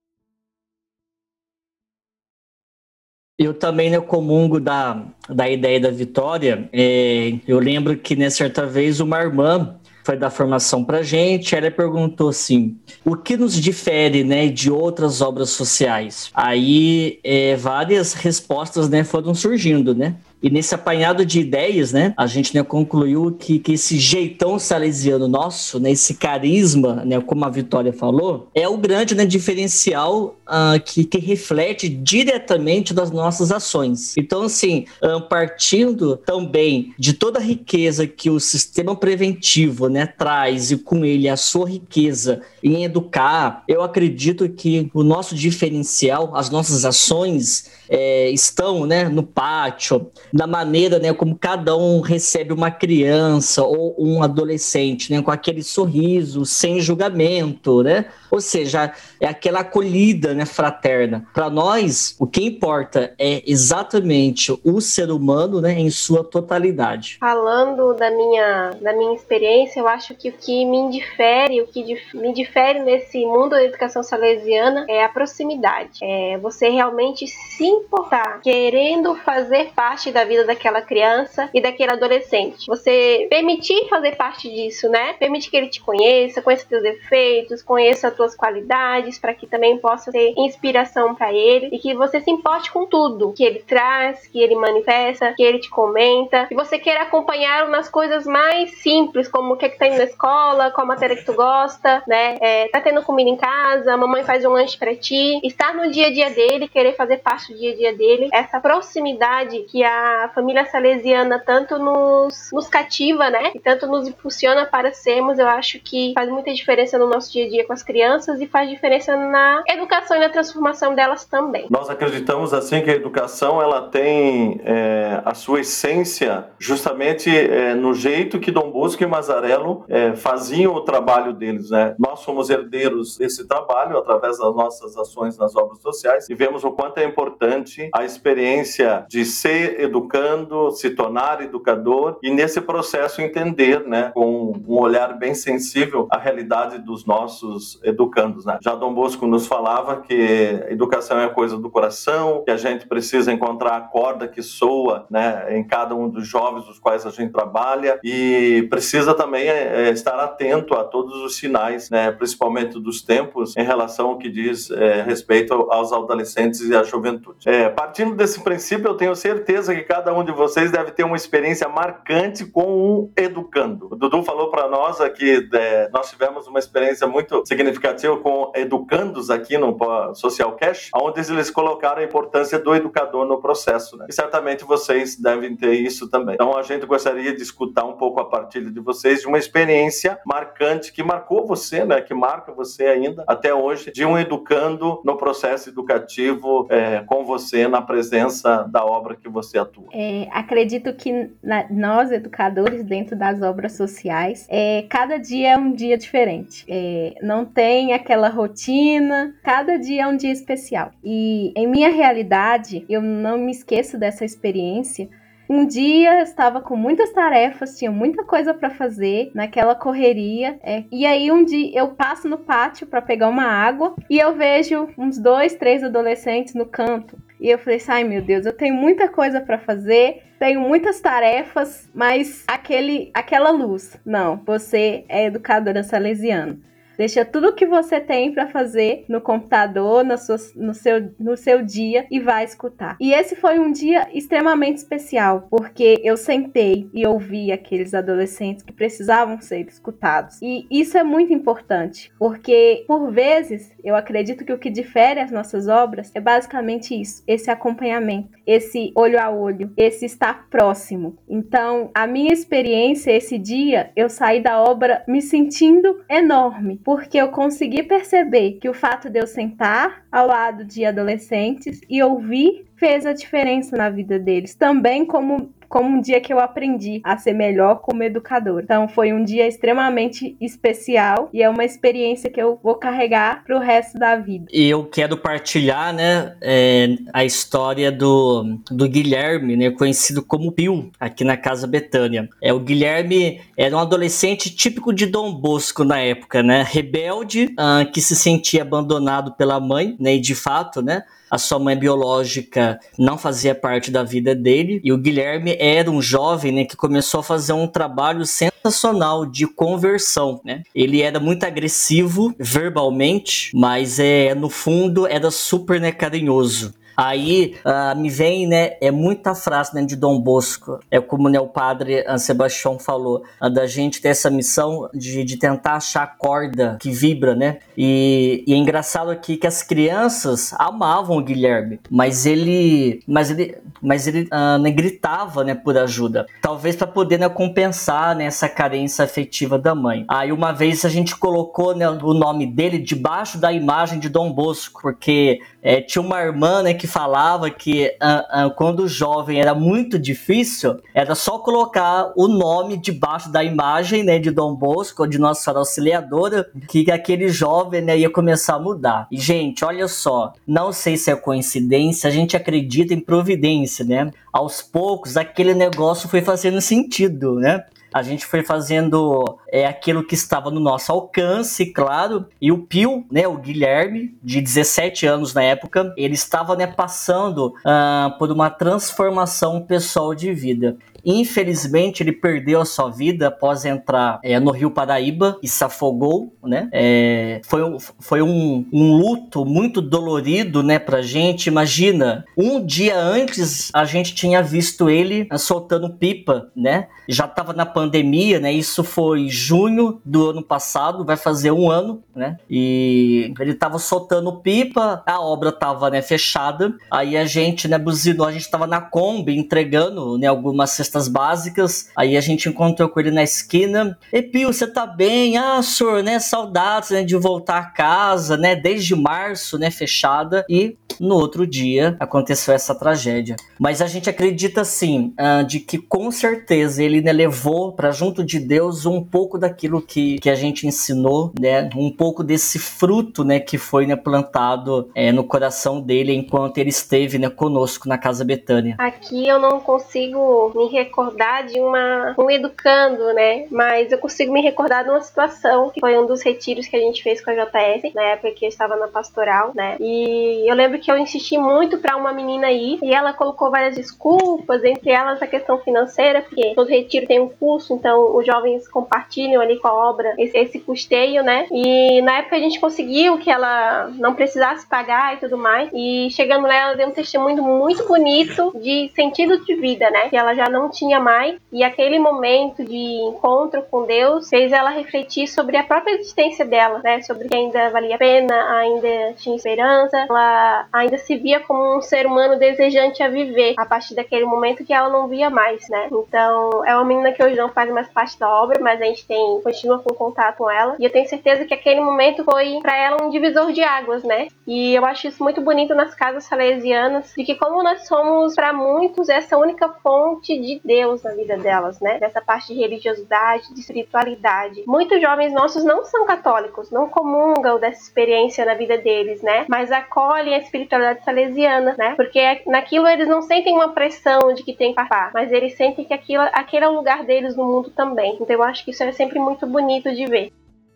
Eu 3.38 3.54
também 3.54 3.90
né, 3.90 4.00
comungo 4.00 4.60
da, 4.60 5.06
da 5.30 5.50
ideia 5.50 5.80
da 5.80 5.90
vitória. 5.90 6.70
É, 6.72 7.38
eu 7.46 7.60
lembro 7.60 7.98
que, 7.98 8.16
né, 8.16 8.30
certa 8.30 8.66
vez, 8.66 9.02
uma 9.02 9.20
irmã 9.20 9.78
foi 10.06 10.16
dar 10.16 10.30
formação 10.30 10.86
para 10.86 11.04
gente. 11.04 11.54
Ela 11.54 11.70
perguntou 11.70 12.30
assim: 12.30 12.80
o 13.04 13.18
que 13.18 13.36
nos 13.36 13.56
difere, 13.56 14.24
né, 14.24 14.48
de 14.48 14.72
outras 14.72 15.20
obras 15.22 15.50
sociais? 15.50 16.32
Aí 16.34 17.20
é, 17.24 17.58
várias 17.58 18.14
respostas, 18.14 18.88
né, 18.88 19.04
foram 19.04 19.34
surgindo, 19.34 19.94
né. 19.94 20.16
E 20.42 20.50
nesse 20.50 20.76
apanhado 20.76 21.26
de 21.26 21.40
ideias, 21.40 21.92
né, 21.92 22.14
a 22.18 22.28
gente 22.28 22.54
né, 22.54 22.64
concluiu 22.64 23.32
que, 23.32 23.58
que 23.60 23.74
esse 23.74 23.98
jeitão 23.98 24.60
salesiano 24.60 25.28
nosso, 25.28 25.80
né, 25.80 25.92
esse 25.92 26.16
carisma, 26.16 27.04
né, 27.06 27.20
como 27.20 27.44
a 27.46 27.50
Vitória 27.50 27.92
falou, 27.92 28.50
é 28.54 28.68
o 28.68 28.78
grande 28.78 29.16
né, 29.16 29.26
diferencial 29.26 30.38
uh, 30.48 30.80
que, 30.84 31.04
que 31.04 31.18
reflete 31.18 31.90
diretamente 31.90 32.94
das 32.94 33.12
nossas 33.12 33.52
ações. 33.52 34.16
Então, 34.18 34.44
assim, 34.44 34.86
uh, 35.02 35.22
partindo 35.22 36.18
também 36.18 36.94
de 36.98 37.14
toda 37.14 37.40
a 37.40 37.44
riqueza 37.44 38.06
que 38.06 38.30
o 38.30 38.40
sistema 38.40 38.96
preventivo 38.96 39.90
né, 39.90 40.06
traz 40.06 40.72
e 40.72 40.78
com 40.78 41.04
ele 41.04 41.28
a 41.28 41.38
sua 41.38 41.68
riqueza 41.68 42.42
em 42.64 42.84
educar, 42.84 43.64
eu 43.68 43.82
acredito 43.82 44.48
que 44.50 44.90
o 44.94 45.04
nosso 45.04 45.36
diferencial, 45.36 46.36
as 46.36 46.50
nossas 46.50 46.86
ações 46.86 47.66
é, 47.90 48.30
estão 48.30 48.86
né, 48.86 49.08
no 49.10 49.24
pátio, 49.24 50.12
da 50.36 50.46
maneira 50.46 51.00
né, 51.00 51.14
como 51.14 51.34
cada 51.34 51.78
um 51.78 52.02
recebe 52.02 52.52
uma 52.52 52.70
criança 52.70 53.64
ou 53.64 53.96
um 53.98 54.22
adolescente, 54.22 55.10
né, 55.10 55.22
com 55.22 55.32
aquele 55.32 55.64
sorriso, 55.64 56.46
sem 56.46 56.82
julgamento, 56.82 57.82
né? 57.82 58.08
Ou 58.30 58.42
seja, 58.42 58.92
é 59.22 59.28
aquela 59.28 59.62
acolhida 59.62 60.34
né, 60.34 60.46
fraterna. 60.46 61.26
Para 61.34 61.50
nós, 61.50 62.18
o 62.20 62.28
que 62.28 62.44
importa 62.44 63.14
é 63.18 63.42
exatamente 63.50 64.52
o 64.62 64.82
ser 64.82 65.10
humano 65.10 65.62
né, 65.62 65.80
em 65.80 65.90
sua 65.90 66.22
totalidade. 66.22 67.16
Falando 67.18 67.94
da 67.94 68.12
minha, 68.12 68.72
da 68.82 68.92
minha 68.92 69.16
experiência, 69.16 69.80
eu 69.80 69.88
acho 69.88 70.14
que 70.16 70.28
o 70.28 70.34
que 70.34 70.66
me 70.66 70.92
difere, 70.92 71.62
o 71.62 71.68
que 71.68 71.82
dif 71.82 72.14
me 72.14 72.34
difere 72.34 72.80
nesse 72.80 73.26
mundo 73.26 73.52
da 73.52 73.64
educação 73.64 74.04
salesiana 74.04 74.86
é 74.90 75.02
a 75.02 75.08
proximidade. 75.08 76.00
É 76.04 76.38
você 76.40 76.68
realmente 76.68 77.26
se 77.26 77.64
importar, 77.64 78.42
querendo 78.42 79.16
fazer 79.16 79.72
parte 79.74 80.12
da 80.12 80.25
vida 80.26 80.44
daquela 80.46 80.82
criança 80.82 81.50
e 81.54 81.62
daquele 81.62 81.92
adolescente. 81.92 82.68
Você 82.68 83.28
permitir 83.30 83.88
fazer 83.90 84.16
parte 84.16 84.50
disso, 84.50 84.90
né? 84.90 85.14
Permitir 85.14 85.50
que 85.50 85.58
ele 85.58 85.70
te 85.70 85.82
conheça, 85.82 86.42
conheça 86.42 86.68
seus 86.68 86.84
defeitos, 86.84 87.62
conheça 87.62 88.08
as 88.08 88.16
tuas 88.16 88.36
qualidades, 88.36 89.20
para 89.20 89.34
que 89.34 89.48
também 89.48 89.78
possa 89.78 90.12
ser 90.12 90.34
inspiração 90.38 91.16
para 91.16 91.34
ele 91.34 91.70
e 91.72 91.80
que 91.80 91.94
você 91.94 92.20
se 92.20 92.32
importe 92.32 92.72
com 92.72 92.86
tudo 92.86 93.34
que 93.34 93.44
ele 93.44 93.60
traz, 93.60 94.28
que 94.28 94.40
ele 94.40 94.56
manifesta, 94.56 95.34
que 95.36 95.44
ele 95.44 95.60
te 95.60 95.70
comenta, 95.70 96.46
que 96.48 96.56
você 96.56 96.78
queira 96.78 97.04
acompanhar 97.04 97.68
nas 97.70 97.90
coisas 97.90 98.26
mais 98.26 98.72
simples, 98.82 99.28
como 99.28 99.54
o 99.54 99.58
que, 99.58 99.66
é 99.66 99.70
que 99.70 99.78
tá 99.78 99.88
indo 99.88 99.98
na 99.98 100.04
escola, 100.04 100.72
qual 100.72 100.88
matéria 100.88 101.16
que 101.16 101.26
tu 101.26 101.34
gosta, 101.34 102.04
né? 102.08 102.38
É, 102.42 102.68
tá 102.70 102.82
tendo 102.82 103.02
comida 103.04 103.30
em 103.30 103.38
casa, 103.38 103.94
a 103.94 103.98
mamãe 103.98 104.24
faz 104.24 104.46
um 104.46 104.52
lanche 104.52 104.78
para 104.78 104.96
ti, 104.96 105.40
estar 105.44 105.74
no 105.74 105.92
dia 105.92 106.08
a 106.08 106.12
dia 106.12 106.30
dele, 106.30 106.68
querer 106.68 106.96
fazer 106.96 107.18
parte 107.18 107.54
do 107.54 107.60
dia 107.60 107.74
a 107.74 107.76
dia 107.76 107.96
dele, 107.96 108.30
essa 108.32 108.60
proximidade 108.60 109.60
que 109.64 109.84
a 109.84 110.15
família 110.34 110.66
salesiana 110.66 111.40
tanto 111.40 111.78
nos, 111.78 112.50
nos 112.52 112.68
cativa, 112.68 113.30
né? 113.30 113.52
E 113.56 113.60
tanto 113.60 113.88
nos 113.88 114.08
impulsiona 114.08 114.66
para 114.66 114.92
sermos, 114.94 115.40
eu 115.40 115.48
acho 115.48 115.80
que 115.80 116.14
faz 116.14 116.30
muita 116.30 116.54
diferença 116.54 116.98
no 116.98 117.08
nosso 117.08 117.32
dia 117.32 117.46
a 117.46 117.50
dia 117.50 117.66
com 117.66 117.74
as 117.74 117.84
crianças 117.84 118.42
e 118.42 118.48
faz 118.48 118.70
diferença 118.70 119.16
na 119.16 119.64
educação 119.68 120.18
e 120.18 120.20
na 120.20 120.30
transformação 120.30 120.96
delas 120.96 121.26
também. 121.26 121.68
Nós 121.70 121.90
acreditamos 121.90 122.54
assim 122.54 122.82
que 122.82 122.90
a 122.90 122.96
educação 122.96 123.62
ela 123.62 123.90
tem 123.90 124.60
é, 124.64 125.22
a 125.24 125.34
sua 125.34 125.62
essência 125.62 126.48
justamente 126.60 127.30
é, 127.30 127.74
no 127.74 127.94
jeito 127.94 128.40
que 128.40 128.52
Dom 128.52 128.72
Bosco 128.72 129.04
e 129.04 129.08
Mazarello 129.08 129.86
é, 129.88 130.16
faziam 130.16 130.74
o 130.74 130.82
trabalho 130.82 131.34
deles, 131.34 131.70
né? 131.70 131.96
Nós 132.00 132.20
somos 132.20 132.50
herdeiros 132.50 133.18
desse 133.18 133.48
trabalho 133.48 133.98
através 133.98 134.38
das 134.38 134.56
nossas 134.56 134.98
ações 134.98 135.38
nas 135.38 135.56
obras 135.56 135.82
sociais 135.82 136.30
e 136.30 136.36
vemos 136.36 136.64
o 136.64 136.72
quanto 136.72 136.98
é 136.98 137.04
importante 137.04 137.90
a 137.94 138.04
experiência 138.04 139.06
de 139.10 139.26
ser 139.26 139.80
educando, 139.96 140.72
se 140.72 140.90
tornar 140.90 141.42
educador 141.42 142.18
e 142.22 142.30
nesse 142.30 142.60
processo 142.60 143.22
entender, 143.22 143.86
né, 143.88 144.12
com 144.14 144.54
um 144.68 144.80
olhar 144.80 145.18
bem 145.18 145.34
sensível 145.34 146.08
a 146.12 146.18
realidade 146.18 146.80
dos 146.80 147.06
nossos 147.06 147.80
educandos, 147.84 148.46
né? 148.46 148.58
Já 148.62 148.76
Dom 148.76 148.94
Bosco 148.94 149.26
nos 149.26 149.48
falava 149.48 150.02
que 150.02 150.66
educação 150.70 151.20
é 151.20 151.30
coisa 151.30 151.58
do 151.58 151.70
coração, 151.70 152.44
que 152.44 152.52
a 152.52 152.58
gente 152.58 152.88
precisa 152.88 153.32
encontrar 153.32 153.78
a 153.78 153.82
corda 153.82 154.28
que 154.28 154.42
soa, 154.42 155.06
né, 155.10 155.58
em 155.58 155.64
cada 155.64 155.96
um 155.96 156.10
dos 156.10 156.28
jovens 156.28 156.66
dos 156.66 156.80
quais 156.80 157.06
a 157.06 157.10
gente 157.10 157.32
trabalha 157.32 158.00
e 158.04 158.68
precisa 158.70 159.14
também 159.14 159.48
é, 159.48 159.90
estar 159.92 160.20
atento 160.20 160.74
a 160.74 160.84
todos 160.84 161.16
os 161.24 161.38
sinais, 161.38 161.90
né, 161.90 162.12
principalmente 162.12 162.80
dos 162.80 163.02
tempos 163.02 163.56
em 163.56 163.64
relação 163.64 164.10
ao 164.10 164.18
que 164.18 164.30
diz 164.30 164.70
é, 164.72 165.02
respeito 165.04 165.54
aos 165.54 165.94
adolescentes 165.94 166.62
e 166.62 166.76
à 166.76 166.84
juventude. 166.84 167.48
É, 167.48 167.70
partindo 167.70 168.16
desse 168.16 168.42
princípio, 168.42 168.90
eu 168.90 168.96
tenho 168.96 169.16
certeza 169.16 169.74
que 169.74 169.85
cada 169.86 170.14
um 170.14 170.24
de 170.24 170.32
vocês 170.32 170.72
deve 170.72 170.92
ter 170.92 171.04
uma 171.04 171.16
experiência 171.16 171.68
marcante 171.68 172.46
com 172.46 172.66
um 172.66 173.12
educando. 173.16 173.88
O 173.92 173.96
Dudu 173.96 174.24
falou 174.24 174.50
para 174.50 174.68
nós 174.68 175.00
aqui, 175.00 175.48
é, 175.54 175.90
nós 175.94 176.10
tivemos 176.10 176.48
uma 176.48 176.60
experiência 176.60 177.08
muito 177.08 177.46
significativa 177.46 178.18
com 178.18 178.52
educandos 178.56 179.30
aqui 179.30 179.58
no 179.58 179.78
Social 180.14 180.54
Cash, 180.54 180.90
onde 180.96 181.20
eles 181.32 181.50
colocaram 181.50 182.02
a 182.02 182.04
importância 182.04 182.60
do 182.60 182.76
educador 182.76 183.26
no 183.26 183.40
processo. 183.40 183.98
Né? 183.98 184.08
E 184.10 184.14
certamente 184.14 184.64
vocês 184.64 185.16
devem 185.16 185.56
ter 185.56 185.74
isso 185.74 186.10
também. 186.10 186.36
Então 186.36 186.58
a 186.58 186.62
gente 186.64 186.86
gostaria 186.86 187.36
de 187.36 187.42
escutar 187.42 187.86
um 187.86 187.94
pouco 187.94 188.20
a 188.20 188.26
partilha 188.26 188.72
de 188.72 188.80
vocês 188.80 189.22
de 189.22 189.28
uma 189.28 189.38
experiência 189.38 190.20
marcante 190.26 190.92
que 190.92 191.04
marcou 191.04 191.46
você, 191.46 191.86
né? 191.86 192.02
Que 192.02 192.14
marca 192.14 192.52
você 192.52 192.86
ainda 192.86 193.24
até 193.28 193.54
hoje, 193.54 193.92
de 193.92 194.06
um 194.06 194.18
educando 194.18 195.02
no 195.04 195.18
processo 195.18 195.70
educativo 195.70 196.68
é, 196.70 197.04
com 197.06 197.26
você 197.26 197.68
na 197.68 197.82
presença 197.82 198.64
da 198.64 198.84
obra 198.86 199.16
que 199.16 199.30
você 199.30 199.58
atua. 199.58 199.75
É, 199.92 200.28
acredito 200.32 200.94
que 200.94 201.32
na, 201.44 201.66
nós 201.70 202.12
educadores 202.12 202.84
dentro 202.84 203.16
das 203.16 203.42
obras 203.42 203.74
sociais, 203.74 204.48
é, 204.50 204.86
cada 204.90 205.18
dia 205.18 205.54
é 205.54 205.58
um 205.58 205.74
dia 205.74 205.98
diferente. 205.98 206.66
É, 206.68 207.16
não 207.22 207.46
tem 207.46 207.94
aquela 207.94 208.30
rotina, 208.30 209.36
cada 209.44 209.78
dia 209.78 210.04
é 210.04 210.08
um 210.08 210.18
dia 210.18 210.32
especial. 210.32 210.92
E 211.04 211.52
em 211.56 211.68
minha 211.68 211.90
realidade, 211.90 212.86
eu 212.90 213.02
não 213.02 213.38
me 213.38 213.52
esqueço 213.52 213.98
dessa 213.98 214.26
experiência. 214.26 215.10
Um 215.48 215.66
dia 215.66 216.20
eu 216.20 216.24
estava 216.24 216.60
com 216.60 216.76
muitas 216.76 217.12
tarefas, 217.12 217.78
tinha 217.78 217.92
muita 217.92 218.24
coisa 218.24 218.52
para 218.54 218.72
fazer 218.72 219.32
naquela 219.36 219.76
correria. 219.76 220.60
É, 220.64 220.84
e 220.92 221.06
aí 221.06 221.32
um 221.32 221.46
dia 221.46 221.72
eu 221.80 221.90
passo 221.90 222.28
no 222.28 222.40
pátio 222.40 222.88
para 222.88 223.02
pegar 223.02 223.30
uma 223.30 223.46
água 223.46 223.96
e 224.10 224.18
eu 224.18 224.34
vejo 224.34 224.90
uns 224.98 225.20
dois, 225.20 225.56
três 225.56 225.84
adolescentes 225.84 226.56
no 226.56 226.66
canto. 226.66 227.16
E 227.40 227.50
eu 227.50 227.58
falei, 227.58 227.82
ai 227.88 228.04
meu 228.04 228.22
Deus, 228.22 228.46
eu 228.46 228.54
tenho 228.54 228.74
muita 228.74 229.08
coisa 229.10 229.42
para 229.42 229.58
fazer, 229.58 230.24
tenho 230.40 230.62
muitas 230.62 231.02
tarefas, 231.02 231.90
mas 231.94 232.44
aquele, 232.48 233.12
aquela 233.14 233.50
luz, 233.50 233.98
não, 234.06 234.38
você 234.46 235.06
é 235.10 235.26
educadora 235.26 235.84
salesiana. 235.84 236.58
Deixa 236.98 237.26
tudo 237.26 237.54
que 237.54 237.66
você 237.66 238.00
tem 238.00 238.34
para 238.34 238.48
fazer 238.48 239.06
no 239.08 239.22
computador, 239.22 240.04
no 240.04 240.18
seu, 240.18 240.36
no, 240.56 240.74
seu, 240.74 241.12
no 241.20 241.38
seu 241.38 241.62
dia 241.62 242.06
e 242.10 242.20
vai 242.20 242.44
escutar. 242.44 242.98
E 243.00 243.14
esse 243.14 243.36
foi 243.36 243.60
um 243.60 243.72
dia 243.72 244.08
extremamente 244.14 244.78
especial, 244.78 245.48
porque 245.50 246.02
eu 246.04 246.18
sentei 246.18 246.90
e 246.94 247.06
ouvi 247.06 247.52
aqueles 247.52 247.94
adolescentes 247.94 248.64
que 248.64 248.74
precisavam 248.74 249.40
ser 249.42 249.68
escutados. 249.68 250.40
E 250.42 250.66
isso 250.70 250.98
é 250.98 251.04
muito 251.04 251.34
importante, 251.34 252.12
porque 252.18 252.84
por 252.88 253.12
vezes 253.12 253.74
eu 253.84 253.96
acredito 253.96 254.46
que 254.46 254.54
o 254.54 254.58
que 254.58 254.70
difere 254.70 255.20
as 255.20 255.32
nossas 255.32 255.68
obras 255.68 256.12
é 256.14 256.20
basicamente 256.20 257.00
isso: 257.00 257.24
esse 257.28 257.50
acompanhamento, 257.50 258.38
esse 258.46 258.92
olho 258.96 259.20
a 259.20 259.30
olho, 259.30 259.72
esse 259.78 260.06
estar 260.06 260.48
próximo. 260.50 261.18
Então, 261.28 261.90
a 261.94 262.08
minha 262.08 262.34
experiência 262.34 263.12
esse 263.12 263.38
dia, 263.38 263.92
eu 263.96 264.10
saí 264.10 264.42
da 264.42 264.62
obra 264.62 265.04
me 265.08 265.22
sentindo 265.22 266.04
enorme 266.10 266.80
porque 266.86 267.18
eu 267.18 267.30
consegui 267.30 267.82
perceber 267.82 268.60
que 268.62 268.70
o 268.70 268.74
fato 268.74 269.10
de 269.10 269.20
eu 269.20 269.26
sentar 269.26 270.06
ao 270.12 270.28
lado 270.28 270.64
de 270.64 270.86
adolescentes 270.86 271.82
e 271.90 272.02
ouvir 272.04 272.68
fez 272.76 273.08
a 273.08 273.14
diferença 273.14 273.76
na 273.76 273.90
vida 273.90 274.20
deles. 274.20 274.54
Também 274.54 275.04
como 275.04 275.50
como 275.76 275.90
um 275.90 276.00
dia 276.00 276.22
que 276.22 276.32
eu 276.32 276.40
aprendi 276.40 277.02
a 277.04 277.18
ser 277.18 277.34
melhor 277.34 277.82
como 277.82 278.02
educador. 278.02 278.62
Então 278.64 278.88
foi 278.88 279.12
um 279.12 279.26
dia 279.26 279.46
extremamente 279.46 280.38
especial 280.40 281.28
e 281.34 281.44
é 281.44 281.50
uma 281.50 281.66
experiência 281.66 282.30
que 282.30 282.42
eu 282.42 282.58
vou 282.64 282.76
carregar 282.76 283.44
pro 283.44 283.60
resto 283.60 284.00
da 284.00 284.16
vida. 284.16 284.46
E 284.54 284.70
eu 284.70 284.86
quero 284.86 285.18
partilhar, 285.18 285.94
né, 285.94 286.34
é, 286.42 286.96
a 287.12 287.26
história 287.26 287.92
do, 287.92 288.58
do 288.72 288.88
Guilherme, 288.88 289.58
né, 289.58 289.70
conhecido 289.70 290.24
como 290.24 290.50
Pio, 290.50 290.92
aqui 290.98 291.26
na 291.26 291.36
Casa 291.36 291.68
Betânia. 291.68 292.30
É, 292.42 292.54
o 292.54 292.60
Guilherme 292.62 293.42
era 293.58 293.76
um 293.76 293.80
adolescente 293.80 294.56
típico 294.56 294.94
de 294.94 295.06
Dom 295.06 295.34
Bosco 295.34 295.84
na 295.84 296.00
época, 296.00 296.42
né, 296.42 296.66
rebelde, 296.66 297.54
uh, 297.60 297.92
que 297.92 298.00
se 298.00 298.16
sentia 298.16 298.62
abandonado 298.62 299.34
pela 299.34 299.60
mãe, 299.60 299.98
né, 300.00 300.16
e 300.16 300.22
de 300.22 300.36
fato, 300.36 300.82
né, 300.82 301.04
a 301.30 301.38
sua 301.38 301.60
mãe 301.60 301.78
biológica 301.78 302.80
não 302.98 303.18
fazia 303.18 303.56
parte 303.56 303.92
da 303.92 304.04
vida 304.04 304.36
dele 304.36 304.80
e 304.84 304.92
o 304.92 304.98
Guilherme 304.98 305.56
era 305.60 305.90
um 305.90 306.02
jovem 306.02 306.52
né, 306.52 306.66
que 306.66 306.76
começou 306.76 307.20
a 307.20 307.24
fazer 307.24 307.54
um 307.54 307.68
trabalho 307.68 308.26
sensacional 308.26 309.26
de 309.26 309.48
conversão. 309.48 310.40
Né? 310.44 310.64
Ele 310.74 311.02
era 311.02 311.20
muito 311.20 311.44
agressivo 311.44 312.34
verbalmente, 312.40 313.52
mas 313.54 314.00
é, 314.00 314.34
no 314.36 314.50
fundo 314.50 315.08
era 315.08 315.32
super 315.32 315.80
né, 315.80 315.92
carinhoso. 315.92 316.74
Aí 316.96 317.56
uh, 317.66 318.00
me 318.00 318.10
vem, 318.10 318.48
né, 318.48 318.74
é 318.82 318.92
muita 318.92 319.36
frase 319.36 319.74
né, 319.76 319.84
de 319.84 319.96
Dom 319.96 320.20
Bosco, 320.20 320.80
é 320.90 321.00
como 321.00 321.30
né, 321.30 321.40
o 321.40 321.48
padre 321.48 322.04
Sebastião 322.18 322.80
falou, 322.80 323.24
uh, 323.42 323.50
da 323.50 323.68
gente 323.68 324.02
ter 324.02 324.10
essa 324.10 324.30
missão 324.30 324.90
de, 324.94 325.24
de 325.24 325.38
tentar 325.38 325.76
achar 325.76 326.04
a 326.04 326.08
corda 326.08 326.78
que 326.80 326.92
vibra, 326.92 327.36
né? 327.36 327.58
E, 327.78 328.44
e 328.48 328.54
é 328.54 328.58
engraçado 328.58 329.10
aqui 329.12 329.38
que 329.38 329.48
as 329.48 329.62
crianças 329.62 330.54
amavam 330.58 331.18
o 331.18 331.24
Guilherme, 331.24 331.80
mas 331.90 332.26
ele, 332.26 333.02
mas 333.08 333.30
ele, 333.30 333.58
mas 333.82 334.08
ele 334.08 334.28
uh, 334.32 334.58
né, 334.60 334.72
gritava, 334.72 335.44
né, 335.44 335.56
por 335.56 335.78
ajuda, 335.78 336.26
talvez 336.42 336.76
para 336.76 336.88
poder 336.88 337.20
né, 337.20 337.28
compensar 337.30 338.16
né, 338.16 338.26
essa 338.26 338.48
carência 338.48 339.04
afetiva 339.04 339.58
da 339.58 339.76
mãe. 339.76 340.06
Aí 340.08 340.32
uma 340.32 340.52
vez 340.52 340.86
a 340.86 340.90
gente 340.90 341.16
colocou 341.16 341.76
né, 341.76 341.90
o 341.90 342.14
nome 342.14 342.46
dele 342.46 342.78
debaixo 342.78 343.38
da 343.38 343.52
imagem 343.52 344.00
de 344.00 344.10
Dom 344.10 344.32
Bosco, 344.32 344.82
porque 344.82 345.40
é, 345.62 345.82
tinha 345.82 346.02
uma 346.02 346.22
irmã 346.22 346.62
né, 346.62 346.74
que 346.74 346.85
falava 346.86 347.50
que 347.50 347.96
uh, 348.02 348.48
uh, 348.48 348.52
quando 348.52 348.82
o 348.82 348.88
jovem 348.88 349.40
era 349.40 349.54
muito 349.54 349.98
difícil, 349.98 350.80
era 350.94 351.16
só 351.16 351.40
colocar 351.40 352.12
o 352.16 352.28
nome 352.28 352.78
debaixo 352.78 353.32
da 353.32 353.44
imagem 353.44 354.04
né, 354.04 354.20
de 354.20 354.32
Dom 354.32 354.56
Bosco, 354.56 355.08
de 355.08 355.18
Nossa 355.18 355.44
Senhora 355.44 355.60
Auxiliadora, 355.60 356.50
que 356.68 356.90
aquele 356.92 357.30
jovem 357.30 357.82
né, 357.82 357.98
ia 357.98 358.10
começar 358.10 358.56
a 358.56 358.60
mudar. 358.60 359.08
E, 359.12 359.18
gente, 359.18 359.64
olha 359.64 359.88
só, 359.88 360.34
não 360.48 360.72
sei 360.72 360.98
se 360.98 361.12
é 361.12 361.16
coincidência, 361.16 362.08
a 362.08 362.12
gente 362.12 362.36
acredita 362.36 362.94
em 362.94 363.00
providência, 363.00 363.86
né? 363.86 364.12
Aos 364.32 364.62
poucos, 364.62 365.16
aquele 365.16 365.54
negócio 365.54 366.10
foi 366.10 366.22
fazendo 366.22 366.60
sentido, 366.60 367.36
né? 367.36 367.64
A 367.96 368.04
gente 368.04 368.26
foi 368.26 368.44
fazendo 368.44 369.40
é, 369.50 369.66
aquilo 369.66 370.04
que 370.04 370.16
estava 370.16 370.52
no 370.52 370.60
nosso 370.60 370.92
alcance, 370.92 371.68
claro. 371.68 372.26
E 372.42 372.52
o 372.52 372.58
Pio, 372.58 373.06
né, 373.10 373.26
o 373.26 373.38
Guilherme, 373.38 374.14
de 374.22 374.42
17 374.42 375.08
anos 375.08 375.34
na 375.34 375.42
época, 375.42 375.94
ele 375.96 376.14
estava 376.14 376.58
né, 376.58 376.68
passando 376.68 377.56
uh, 377.60 378.18
por 378.20 378.30
uma 378.30 378.50
transformação 378.50 379.62
pessoal 379.62 380.14
de 380.14 380.34
vida. 380.34 380.78
Infelizmente, 381.06 382.02
ele 382.02 382.12
perdeu 382.12 382.60
a 382.60 382.66
sua 382.66 382.90
vida 382.90 383.28
após 383.28 383.64
entrar 383.64 384.20
é, 384.24 384.40
no 384.40 384.52
Rio 384.52 384.72
Paraíba 384.72 385.38
e 385.44 385.48
se 385.48 385.64
afogou, 385.64 386.34
né? 386.44 386.68
É, 386.72 387.42
foi 387.46 387.62
foi 388.00 388.22
um, 388.22 388.66
um, 388.74 388.94
luto 388.94 389.46
muito 389.46 389.82
dolorido, 389.82 390.64
né, 390.64 390.80
pra 390.80 391.02
gente. 391.02 391.48
Imagina, 391.48 392.26
um 392.36 392.66
dia 392.66 392.98
antes 392.98 393.70
a 393.74 393.86
gente 393.86 394.16
tinha 394.16 394.42
visto 394.42 394.90
ele 394.90 395.28
soltando 395.38 395.90
pipa, 395.90 396.50
né? 396.56 396.88
Já 397.08 397.28
tava 397.28 397.54
na 397.54 397.66
pandemia, 397.66 398.40
né? 398.40 398.52
Isso 398.52 398.84
foi 398.84 399.28
junho 399.30 400.02
do 400.04 400.32
ano 400.32 400.42
passado, 400.42 401.06
vai 401.06 401.18
fazer 401.18 401.52
um 401.52 401.70
ano, 401.70 402.02
né? 402.16 402.38
E 402.50 403.32
ele 403.40 403.54
tava 403.54 403.78
soltando 403.78 404.38
pipa, 404.38 405.04
a 405.06 405.20
obra 405.20 405.52
tava, 405.52 405.90
né, 405.90 406.02
fechada. 406.02 406.74
Aí 406.90 407.16
a 407.16 407.26
gente, 407.26 407.68
né, 407.68 407.78
buzinou, 407.78 408.26
a 408.26 408.32
gente 408.32 408.50
tava 408.50 408.66
na 408.66 408.82
Kombi 408.82 409.38
entregando, 409.38 410.18
né, 410.18 410.28
algumas 410.28 410.72
cestas 410.72 410.95
cestas 410.96 411.08
básicas. 411.08 411.90
Aí 411.96 412.16
a 412.16 412.22
gente 412.22 412.48
encontrou 412.48 412.88
com 412.88 413.00
ele 413.00 413.12
na 413.12 413.24
esquina. 413.24 413.98
E 414.12 414.22
Pio, 414.22 414.52
você 414.52 414.66
tá 414.66 414.86
bem? 414.86 415.38
Ah, 415.38 415.62
senhor, 415.62 416.02
né? 416.02 416.20
Saudades 416.20 416.92
né, 416.92 417.04
de 417.04 417.16
voltar 417.18 417.58
a 417.58 417.66
casa, 417.66 418.38
né? 418.38 418.56
Desde 418.56 418.96
março, 418.96 419.58
né? 419.58 419.70
Fechada. 419.70 420.46
E 420.50 420.78
no 421.00 421.16
outro 421.16 421.46
dia 421.46 421.98
aconteceu 422.00 422.54
essa 422.54 422.74
tragédia. 422.74 423.36
Mas 423.60 423.82
a 423.82 423.88
gente 423.88 424.10
acredita 424.10 424.64
sim 424.64 425.14
uh, 425.20 425.46
de 425.46 425.60
que 425.60 425.78
com 425.78 426.10
certeza 426.10 426.82
ele 426.82 427.02
né, 427.02 427.12
levou 427.12 427.74
para 427.74 427.92
junto 427.92 428.24
de 428.24 428.40
Deus 428.40 428.86
um 428.86 429.04
pouco 429.04 429.38
daquilo 429.38 429.82
que, 429.82 430.18
que 430.20 430.30
a 430.30 430.36
gente 430.36 430.66
ensinou, 430.66 431.34
né? 431.40 431.70
Um 431.76 431.92
pouco 431.92 432.24
desse 432.24 432.58
fruto, 432.58 433.24
né? 433.24 433.40
Que 433.40 433.58
foi 433.58 433.86
né, 433.86 433.96
plantado 433.96 434.90
é, 434.96 435.12
no 435.12 435.24
coração 435.24 435.82
dele 435.82 436.14
enquanto 436.14 436.58
ele 436.58 436.70
esteve 436.70 437.18
né, 437.18 437.30
conosco 437.30 437.90
na 437.90 437.98
casa 437.98 438.24
Betânia. 438.24 438.76
Aqui 438.78 439.28
eu 439.28 439.40
não 439.40 439.60
consigo 439.60 440.52
me 440.56 440.68
recordar 440.86 441.46
de 441.46 441.60
uma 441.60 442.16
um 442.18 442.30
educando, 442.30 443.14
né? 443.14 443.46
Mas 443.52 443.92
eu 443.92 443.98
consigo 443.98 444.32
me 444.32 444.42
recordar 444.42 444.84
de 444.84 444.90
uma 444.90 445.02
situação 445.02 445.70
que 445.70 445.80
foi 445.80 445.98
um 445.98 446.06
dos 446.06 446.22
retiros 446.22 446.68
que 446.68 446.76
a 446.76 446.80
gente 446.80 447.04
fez 447.04 447.24
com 447.24 447.32
a 447.32 447.34
JS, 447.34 447.94
na 447.94 448.04
época 448.04 448.32
que 448.32 448.46
eu 448.46 448.50
estava 448.50 448.76
na 448.76 448.88
pastoral, 448.88 449.52
né? 449.54 449.76
E 449.80 450.50
eu 450.50 450.56
lembro 450.56 450.80
que 450.80 450.92
eu 450.92 450.98
insisti 450.98 451.38
muito 451.38 451.78
para 451.78 451.98
uma 451.98 452.14
menina 452.14 452.52
ir 452.52 452.80
e 452.82 452.94
ela 452.94 453.14
colocou 453.14 453.52
várias 453.52 453.76
desculpas, 453.76 454.64
entre 454.64 454.92
elas 454.92 455.22
a 455.22 455.28
questão 455.28 455.58
financeira, 455.60 456.22
porque 456.22 456.54
todo 456.56 456.70
retiro 456.70 457.08
tem 457.08 457.20
um 457.20 457.30
custo, 457.30 457.74
então 457.74 458.16
os 458.16 458.26
jovens 458.26 458.68
compartilham 458.68 459.42
ali 459.42 459.58
com 459.60 459.68
a 459.68 459.90
obra 459.90 460.14
esse, 460.18 460.38
esse 460.38 460.60
custeio, 460.60 461.24
né? 461.24 461.48
E 461.52 462.02
na 462.02 462.20
época 462.20 462.36
a 462.36 462.40
gente 462.40 462.60
conseguiu 462.60 463.18
que 463.18 463.30
ela 463.30 463.90
não 463.96 464.14
precisasse 464.14 464.68
pagar 464.68 465.16
e 465.16 465.18
tudo 465.18 465.38
mais. 465.38 465.70
E 465.74 466.10
chegando 466.12 466.48
lá, 466.48 466.56
ela 466.56 466.76
deu 466.76 466.88
um 466.88 466.92
testemunho 466.92 467.42
muito 467.44 467.88
bonito 467.88 468.52
de 468.60 468.92
sentido 468.96 469.44
de 469.44 469.56
vida, 469.56 469.90
né? 469.90 470.10
Que 470.10 470.18
ela 470.18 470.34
já 470.34 470.50
não 470.50 470.70
tinha 470.76 471.00
mais. 471.00 471.40
E 471.52 471.64
aquele 471.64 472.00
momento 472.00 472.64
de 472.64 472.76
encontro 472.76 473.64
com 473.70 473.86
Deus 473.86 474.30
fez 474.30 474.52
ela 474.52 474.70
refletir 474.70 475.28
sobre 475.28 475.58
a 475.58 475.64
própria 475.64 475.94
existência 475.94 476.46
dela, 476.46 476.82
né? 476.84 477.02
Sobre 477.02 477.28
que 477.28 477.36
ainda 477.36 477.70
valia 477.70 477.96
a 477.96 477.98
pena, 477.98 478.60
ainda 478.60 479.14
tinha 479.18 479.36
esperança, 479.36 479.98
ela 480.10 480.68
ainda 480.72 480.98
se 480.98 481.16
via 481.16 481.40
como 481.40 481.78
um 481.78 481.82
ser 481.82 482.06
humano 482.06 482.38
desejante 482.38 483.02
a 483.02 483.10
viver 483.10 483.56
a 483.58 483.66
partir 483.66 483.96
daquele 483.96 484.26
momento 484.26 484.66
que 484.66 484.74
ela 484.74 484.90
não 484.90 485.08
via 485.08 485.30
mais, 485.30 485.68
né? 485.70 485.88
Então, 485.92 486.64
é 486.66 486.76
uma 486.76 486.86
menina 486.86 487.12
que 487.12 487.24
hoje 487.24 487.36
não 487.36 487.50
faz 487.50 487.70
mais 487.72 487.88
parte 487.90 488.20
da 488.20 488.30
obra, 488.30 488.60
mas 488.62 488.82
a 488.82 488.86
gente 488.86 489.06
tem 489.06 489.42
continua 489.42 489.80
com 489.80 489.94
contato 489.94 490.38
com 490.38 490.52
ela. 490.52 490.76
E 490.80 490.84
eu 490.84 490.92
tenho 490.92 491.08
certeza 491.08 491.46
que 491.46 491.54
aquele 491.54 491.82
momento 491.82 492.24
foi 492.24 492.60
para 492.62 492.76
ela 492.76 493.04
um 493.04 493.10
divisor 493.10 493.52
de 493.52 493.64
águas, 493.64 494.04
né? 494.04 494.28
E 494.46 494.76
eu 494.76 494.86
acho 494.86 495.08
isso 495.08 495.24
muito 495.24 495.42
bonito 495.42 495.74
nas 495.74 495.96
casas 495.96 496.26
salesianas, 496.26 497.14
de 497.16 497.24
que 497.24 497.36
como 497.36 497.64
nós 497.64 497.88
somos 497.88 498.36
para 498.36 498.54
muitos 498.54 499.10
essa 499.10 499.38
única 499.38 499.70
fonte 499.82 500.38
de 500.40 500.55
Deus 500.64 501.04
na 501.04 501.12
vida 501.12 501.38
delas, 501.38 501.80
né? 501.80 502.00
Dessa 502.00 502.22
parte 502.22 502.54
de 502.54 502.60
religiosidade, 502.60 503.54
de 503.54 503.60
espiritualidade. 503.60 504.64
Muitos 504.68 505.02
jovens 505.02 505.34
nossos 505.34 505.64
não 505.64 505.84
são 505.86 506.06
católicos, 506.06 506.72
não 506.72 506.90
comungam 506.90 507.60
dessa 507.60 507.82
experiência 507.82 508.46
na 508.46 508.54
vida 508.54 508.78
deles, 508.78 509.22
né? 509.22 509.46
Mas 509.48 509.72
acolhem 509.72 510.36
a 510.36 510.40
espiritualidade 510.40 511.04
salesiana, 511.04 511.76
né? 511.78 511.96
Porque 511.96 512.42
naquilo 512.48 512.88
eles 512.88 513.08
não 513.08 513.22
sentem 513.22 513.54
uma 513.54 513.70
pressão 513.70 514.34
de 514.34 514.44
que 514.44 514.54
tem 514.54 514.74
papar, 514.74 515.12
mas 515.14 515.32
eles 515.32 515.56
sentem 515.56 515.86
que 515.86 515.94
aquilo, 515.94 516.24
aquele 516.34 516.66
é 516.66 516.70
o 516.70 516.76
lugar 516.76 517.04
deles 517.04 517.36
no 517.36 517.46
mundo 517.46 517.70
também. 517.72 518.18
Então 518.20 518.36
eu 518.36 518.44
acho 518.44 518.64
que 518.64 518.72
isso 518.72 518.84
é 518.84 518.92
sempre 518.92 519.20
muito 519.20 519.46
bonito 519.48 519.94
de 519.94 520.06
ver. 520.06 520.32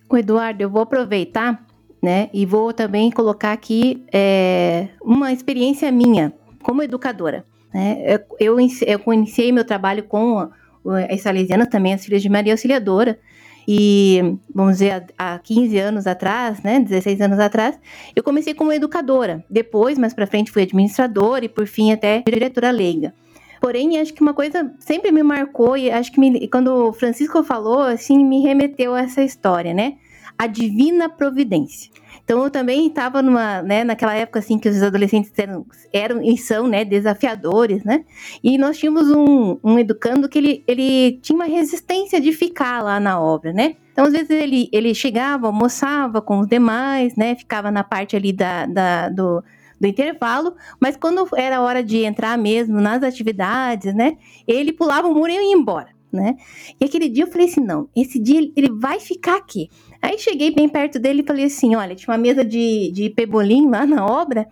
O 0.10 0.18
Eduardo, 0.18 0.64
eu 0.64 0.70
vou 0.70 0.82
aproveitar, 0.82 1.64
né? 2.02 2.30
E 2.34 2.46
vou 2.46 2.74
também 2.74 3.12
colocar 3.12 3.52
aqui 3.52 4.04
é, 4.12 4.88
uma 5.02 5.32
experiência 5.32 5.92
minha 5.92 6.34
como 6.64 6.84
educadora. 6.84 7.46
Né? 7.74 8.20
Eu, 8.40 8.56
eu 8.58 9.14
iniciei 9.14 9.52
meu 9.52 9.66
trabalho 9.66 10.04
com 10.04 10.50
as 11.10 11.22
salesianas, 11.22 11.68
também 11.68 11.94
as 11.94 12.04
filhas 12.04 12.22
de 12.22 12.30
Maria 12.30 12.54
Auxiliadora, 12.54 13.20
e 13.68 14.38
vamos 14.54 14.80
dizer, 14.80 15.06
há 15.16 15.38
15 15.38 15.78
anos 15.78 16.08
atrás, 16.08 16.60
né, 16.64 16.80
16 16.80 17.22
anos 17.22 17.38
atrás, 17.38 17.80
eu 18.16 18.24
comecei 18.24 18.54
como 18.54 18.74
educadora. 18.74 19.46
Depois, 19.48 19.96
mais 19.98 20.12
para 20.12 20.26
frente, 20.26 20.52
fui 20.52 20.64
administradora 20.64 21.46
e 21.46 21.50
por 21.50 21.68
fim 21.68 21.92
até 21.92 22.24
diretora 22.26 22.72
leiga. 22.72 23.14
Porém, 23.62 24.00
acho 24.00 24.14
que 24.14 24.22
uma 24.22 24.34
coisa 24.34 24.74
sempre 24.80 25.12
me 25.12 25.22
marcou 25.22 25.78
e 25.78 25.92
acho 25.92 26.12
que 26.12 26.20
me, 26.20 26.48
quando 26.48 26.88
o 26.88 26.94
Francisco 26.94 27.44
falou, 27.44 27.82
assim, 27.82 28.24
me 28.24 28.42
remeteu 28.42 28.96
a 28.96 29.02
essa 29.02 29.22
história, 29.22 29.74
né? 29.74 29.98
A 30.40 30.48
divina 30.48 31.10
providência. 31.10 31.92
Então 32.24 32.44
eu 32.44 32.50
também 32.50 32.88
estava 32.88 33.22
numa, 33.22 33.62
né, 33.62 33.84
naquela 33.84 34.14
época 34.14 34.40
assim 34.40 34.58
que 34.58 34.70
os 34.70 34.82
adolescentes 34.82 35.32
eram, 35.38 35.66
eram 35.92 36.24
e 36.24 36.38
são, 36.38 36.68
né, 36.68 36.86
desafiadores, 36.86 37.84
né? 37.84 38.06
E 38.44 38.58
nós 38.58 38.78
tínhamos 38.78 39.10
um, 39.12 39.58
um 39.64 39.78
educando 39.78 40.30
que 40.30 40.38
ele, 40.38 40.64
ele 40.68 41.20
tinha 41.24 41.36
uma 41.36 41.46
resistência 41.46 42.22
de 42.22 42.32
ficar 42.32 42.84
lá 42.84 43.00
na 43.00 43.20
obra, 43.20 43.52
né? 43.52 43.76
Então, 43.92 44.06
às 44.06 44.14
vezes, 44.14 44.30
ele, 44.30 44.70
ele 44.72 44.96
chegava, 44.96 45.48
almoçava 45.48 46.22
com 46.22 46.40
os 46.40 46.48
demais, 46.48 47.16
né? 47.18 47.36
Ficava 47.36 47.70
na 47.70 47.84
parte 47.84 48.16
ali 48.16 48.32
da, 48.32 48.66
da 48.66 49.10
do, 49.10 49.44
do 49.80 49.88
intervalo, 49.88 50.56
mas 50.80 50.98
quando 50.98 51.28
era 51.36 51.62
hora 51.62 51.84
de 51.84 52.04
entrar 52.04 52.38
mesmo 52.38 52.82
nas 52.82 53.02
atividades, 53.02 53.94
né, 53.94 54.18
ele 54.48 54.74
pulava 54.74 55.08
o 55.08 55.14
muro 55.14 55.32
e 55.32 55.36
ia 55.36 55.54
embora, 55.54 55.90
né? 56.12 56.36
E 56.80 56.86
aquele 56.86 57.08
dia 57.08 57.24
eu 57.24 57.32
falei 57.32 57.48
assim, 57.48 57.62
não, 57.62 57.88
esse 57.96 58.20
dia 58.20 58.40
ele 58.56 58.70
vai 58.72 59.00
ficar 59.00 59.38
aqui. 59.38 59.70
Aí 60.02 60.18
cheguei 60.18 60.52
bem 60.52 60.70
perto 60.70 60.98
dele 60.98 61.22
e 61.22 61.26
falei 61.26 61.46
assim, 61.46 61.76
olha, 61.76 61.96
tinha 61.96 62.12
uma 62.12 62.18
mesa 62.18 62.44
de, 62.44 62.92
de 62.92 63.10
pebolim 63.10 63.70
lá 63.70 63.86
na 63.86 64.06
obra, 64.06 64.48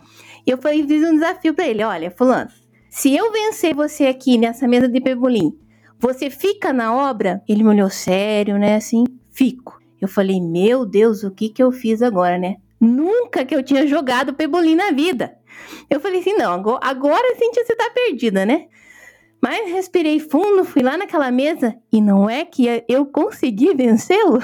e 0.46 0.50
eu 0.50 0.58
falei, 0.58 0.86
fiz 0.86 1.02
um 1.02 1.14
desafio 1.14 1.54
para 1.54 1.66
ele, 1.66 1.82
olha, 1.82 2.10
fulano, 2.10 2.50
se 2.90 3.14
eu 3.14 3.32
vencer 3.32 3.74
você 3.74 4.06
aqui 4.06 4.36
nessa 4.36 4.68
mesa 4.68 4.88
de 4.88 5.00
pebolim, 5.00 5.56
você 5.98 6.30
fica 6.30 6.72
na 6.72 6.94
obra? 6.94 7.42
Ele 7.48 7.62
me 7.62 7.70
olhou 7.70 7.90
sério, 7.90 8.58
né, 8.58 8.76
assim, 8.76 9.04
fico. 9.32 9.78
Eu 10.00 10.06
falei, 10.06 10.40
meu 10.40 10.86
Deus, 10.86 11.24
o 11.24 11.30
que 11.30 11.48
que 11.48 11.62
eu 11.62 11.72
fiz 11.72 12.02
agora, 12.02 12.38
né? 12.38 12.56
Nunca 12.80 13.44
que 13.44 13.54
eu 13.54 13.62
tinha 13.62 13.86
jogado 13.86 14.34
pebolim 14.34 14.76
na 14.76 14.92
vida. 14.92 15.36
Eu 15.90 15.98
falei 15.98 16.20
assim, 16.20 16.34
não, 16.34 16.52
agora, 16.52 16.78
agora 16.82 17.36
sim 17.36 17.50
você 17.52 17.74
tá 17.74 17.90
perdida, 17.90 18.46
né? 18.46 18.66
Mas 19.42 19.70
respirei 19.70 20.20
fundo, 20.20 20.64
fui 20.64 20.82
lá 20.82 20.96
naquela 20.96 21.30
mesa 21.30 21.76
e 21.92 22.00
não 22.00 22.28
é 22.28 22.44
que 22.44 22.66
eu 22.88 23.06
consegui 23.06 23.74
vencê-lo. 23.74 24.40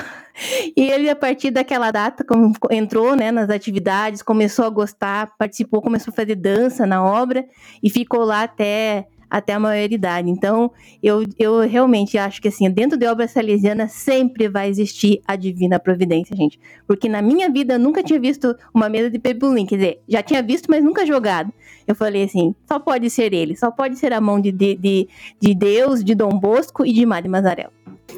E 0.77 0.91
ele, 0.91 1.09
a 1.09 1.17
partir 1.17 1.51
daquela 1.51 1.91
data, 1.91 2.25
entrou 2.71 3.15
né, 3.15 3.31
nas 3.31 3.49
atividades, 3.51 4.23
começou 4.23 4.65
a 4.65 4.71
gostar, 4.71 5.33
participou, 5.39 5.81
começou 5.81 6.11
a 6.13 6.15
fazer 6.15 6.35
dança 6.35 6.87
na 6.87 7.05
obra 7.05 7.45
e 7.83 7.89
ficou 7.89 8.25
lá 8.25 8.43
até 8.43 9.07
até 9.35 9.53
a 9.53 9.59
maioridade. 9.59 10.31
Então, 10.31 10.71
eu, 11.03 11.25
eu 11.37 11.61
realmente 11.67 12.17
acho 12.17 12.41
que 12.41 12.47
assim, 12.47 12.71
dentro 12.71 12.97
de 12.97 13.05
obra 13.05 13.27
salesiana 13.27 13.89
sempre 13.89 14.49
vai 14.49 14.69
existir 14.69 15.21
a 15.27 15.35
divina 15.35 15.81
providência, 15.81 16.37
gente. 16.37 16.61
Porque 16.87 17.09
na 17.09 17.21
minha 17.21 17.51
vida 17.51 17.75
eu 17.75 17.79
nunca 17.81 18.01
tinha 18.01 18.21
visto 18.21 18.55
uma 18.73 18.89
mesa 18.89 19.11
de 19.11 19.19
pebulim, 19.19 19.67
quer 19.67 19.77
dizer, 19.77 20.01
já 20.09 20.23
tinha 20.23 20.41
visto, 20.41 20.71
mas 20.71 20.85
nunca 20.85 21.05
jogado. 21.05 21.53
Eu 21.85 21.97
falei 21.97 22.23
assim, 22.23 22.55
só 22.69 22.79
pode 22.79 23.11
ser 23.11 23.33
ele, 23.33 23.57
só 23.57 23.73
pode 23.73 23.97
ser 23.97 24.13
a 24.13 24.21
mão 24.21 24.41
de, 24.41 24.53
de, 24.53 24.77
de, 24.77 25.09
de 25.41 25.55
Deus, 25.55 26.05
de 26.05 26.15
Dom 26.15 26.31
Bosco 26.31 26.87
e 26.87 26.93
de 26.93 27.05
Madre 27.05 27.29
Mazarel. 27.29 27.73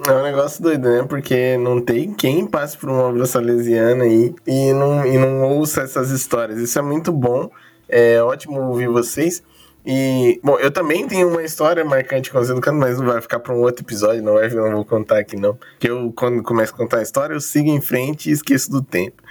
É 0.05 0.13
um 0.13 0.23
negócio 0.23 0.63
doido, 0.63 0.89
né? 0.89 1.05
Porque 1.09 1.57
não 1.57 1.81
tem 1.81 2.13
quem 2.13 2.47
passe 2.47 2.77
por 2.77 2.91
uma 2.91 3.05
obra 3.05 3.25
salesiana 3.27 4.05
aí 4.05 4.35
e 4.47 4.73
não, 4.73 5.07
e 5.07 5.17
não 5.17 5.43
ouça 5.57 5.83
essas 5.83 6.11
histórias. 6.11 6.59
Isso 6.59 6.79
é 6.79 6.83
muito 6.83 7.13
bom. 7.13 7.51
É 7.89 8.21
ótimo 8.23 8.61
ouvir 8.61 8.89
vocês. 8.89 9.43
E, 9.89 10.41
bom, 10.43 10.59
eu 10.59 10.69
também 10.69 11.07
tenho 11.07 11.29
uma 11.29 11.45
história 11.45 11.85
marcante 11.85 12.33
com 12.33 12.41
os 12.41 12.51
educandos, 12.51 12.81
mas 12.81 12.99
não 12.99 13.07
vai 13.07 13.23
ficar 13.23 13.39
para 13.39 13.55
um 13.55 13.61
outro 13.61 13.85
episódio, 13.85 14.21
não 14.21 14.35
vai, 14.35 14.49
não 14.49 14.73
vou 14.73 14.85
contar 14.85 15.21
aqui 15.21 15.37
não. 15.37 15.55
Porque 15.55 15.89
eu, 15.89 16.13
quando 16.17 16.43
começo 16.43 16.75
a 16.75 16.77
contar 16.77 16.99
a 16.99 17.03
história, 17.03 17.35
eu 17.35 17.41
sigo 17.41 17.69
em 17.69 17.81
frente 17.81 18.29
e 18.29 18.33
esqueço 18.33 18.69
do 18.69 18.83
tempo. 18.83 19.23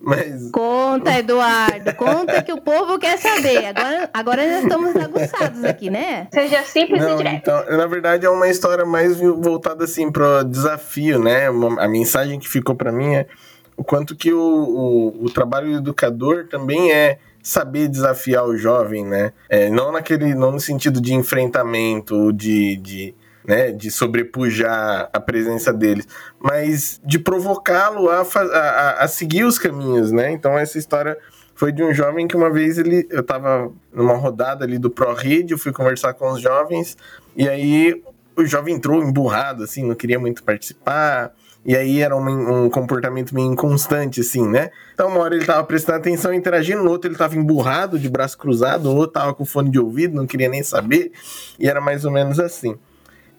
Mas... 0.00 0.52
Conta, 0.52 1.18
Eduardo, 1.18 1.92
conta 1.96 2.40
que 2.42 2.52
o 2.52 2.60
povo 2.60 2.96
quer 2.96 3.18
saber. 3.18 3.66
Agora, 3.66 4.10
agora 4.14 4.46
nós 4.46 4.62
estamos 4.62 4.94
aguçados 4.94 5.64
aqui, 5.64 5.90
né? 5.90 6.28
Seja 6.32 6.62
simples 6.62 7.02
não, 7.02 7.14
e 7.14 7.16
direto. 7.16 7.36
Então, 7.38 7.76
na 7.76 7.86
verdade, 7.86 8.24
é 8.24 8.30
uma 8.30 8.46
história 8.46 8.86
mais 8.86 9.18
voltada 9.18 9.82
assim 9.82 10.12
pro 10.12 10.44
desafio, 10.44 11.18
né? 11.18 11.48
A 11.48 11.88
mensagem 11.88 12.38
que 12.38 12.48
ficou 12.48 12.76
para 12.76 12.92
mim 12.92 13.16
é 13.16 13.26
o 13.76 13.82
quanto 13.82 14.14
que 14.14 14.32
o, 14.32 14.38
o, 14.38 15.24
o 15.24 15.30
trabalho 15.30 15.72
do 15.72 15.78
educador 15.78 16.46
também 16.48 16.92
é 16.92 17.18
saber 17.44 17.88
desafiar 17.88 18.46
o 18.46 18.56
jovem, 18.56 19.04
né? 19.04 19.32
É, 19.50 19.68
não 19.68 19.92
naquele, 19.92 20.34
não 20.34 20.50
no 20.50 20.58
sentido 20.58 20.98
de 20.98 21.12
enfrentamento, 21.12 22.32
de, 22.32 22.76
de, 22.78 23.14
né, 23.46 23.70
de 23.70 23.90
sobrepujar 23.90 25.10
a 25.12 25.20
presença 25.20 25.70
deles, 25.70 26.08
mas 26.40 26.98
de 27.04 27.18
provocá-lo 27.18 28.08
a, 28.08 28.22
a, 28.22 29.04
a 29.04 29.08
seguir 29.08 29.44
os 29.44 29.58
caminhos, 29.58 30.10
né? 30.10 30.32
Então 30.32 30.58
essa 30.58 30.78
história 30.78 31.18
foi 31.54 31.70
de 31.70 31.84
um 31.84 31.92
jovem 31.92 32.26
que 32.26 32.34
uma 32.34 32.50
vez 32.50 32.78
ele, 32.78 33.06
eu 33.10 33.20
estava 33.20 33.70
numa 33.92 34.14
rodada 34.14 34.64
ali 34.64 34.78
do 34.78 34.90
ProRede, 34.90 35.52
eu 35.52 35.58
fui 35.58 35.70
conversar 35.70 36.14
com 36.14 36.32
os 36.32 36.40
jovens, 36.40 36.96
e 37.36 37.46
aí 37.46 38.02
o 38.34 38.46
jovem 38.46 38.74
entrou 38.74 39.02
emburrado, 39.02 39.62
assim, 39.62 39.84
não 39.86 39.94
queria 39.94 40.18
muito 40.18 40.42
participar, 40.42 41.32
e 41.64 41.74
aí 41.74 42.00
era 42.02 42.14
um, 42.14 42.64
um, 42.64 42.70
comportamento 42.70 43.34
meio 43.34 43.50
inconstante, 43.50 44.20
assim, 44.20 44.46
né? 44.46 44.70
Então, 44.92 45.08
uma 45.08 45.20
hora 45.20 45.34
ele 45.34 45.46
tava 45.46 45.64
prestando 45.64 45.98
atenção, 45.98 46.32
interagindo, 46.34 46.82
no 46.82 46.90
outro 46.90 47.08
ele 47.08 47.16
tava 47.16 47.36
emburrado, 47.36 47.98
de 47.98 48.08
braço 48.08 48.36
cruzado, 48.36 48.90
ou 48.90 49.06
tava 49.08 49.32
com 49.32 49.46
fone 49.46 49.70
de 49.70 49.78
ouvido, 49.78 50.14
não 50.14 50.26
queria 50.26 50.48
nem 50.48 50.62
saber, 50.62 51.12
e 51.58 51.66
era 51.66 51.80
mais 51.80 52.04
ou 52.04 52.10
menos 52.10 52.38
assim. 52.38 52.76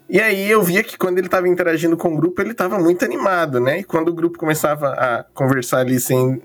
E 0.10 0.20
aí 0.20 0.50
eu 0.50 0.64
via 0.64 0.84
que 0.84 0.98
quando 0.98 1.20
ele 1.20 1.30
tava 1.30 1.48
interagindo 1.48 1.96
com 1.96 2.14
o 2.14 2.18
grupo, 2.18 2.42
ele 2.42 2.54
tava 2.54 2.80
muito 2.80 3.06
animado, 3.06 3.60
né? 3.60 3.80
E 3.80 3.84
quando 3.84 4.10
o 4.10 4.14
grupo 4.14 4.40
começava 4.40 4.90
a 4.90 5.24
conversar 5.34 5.80
ali 5.80 6.00
sem 6.00 6.42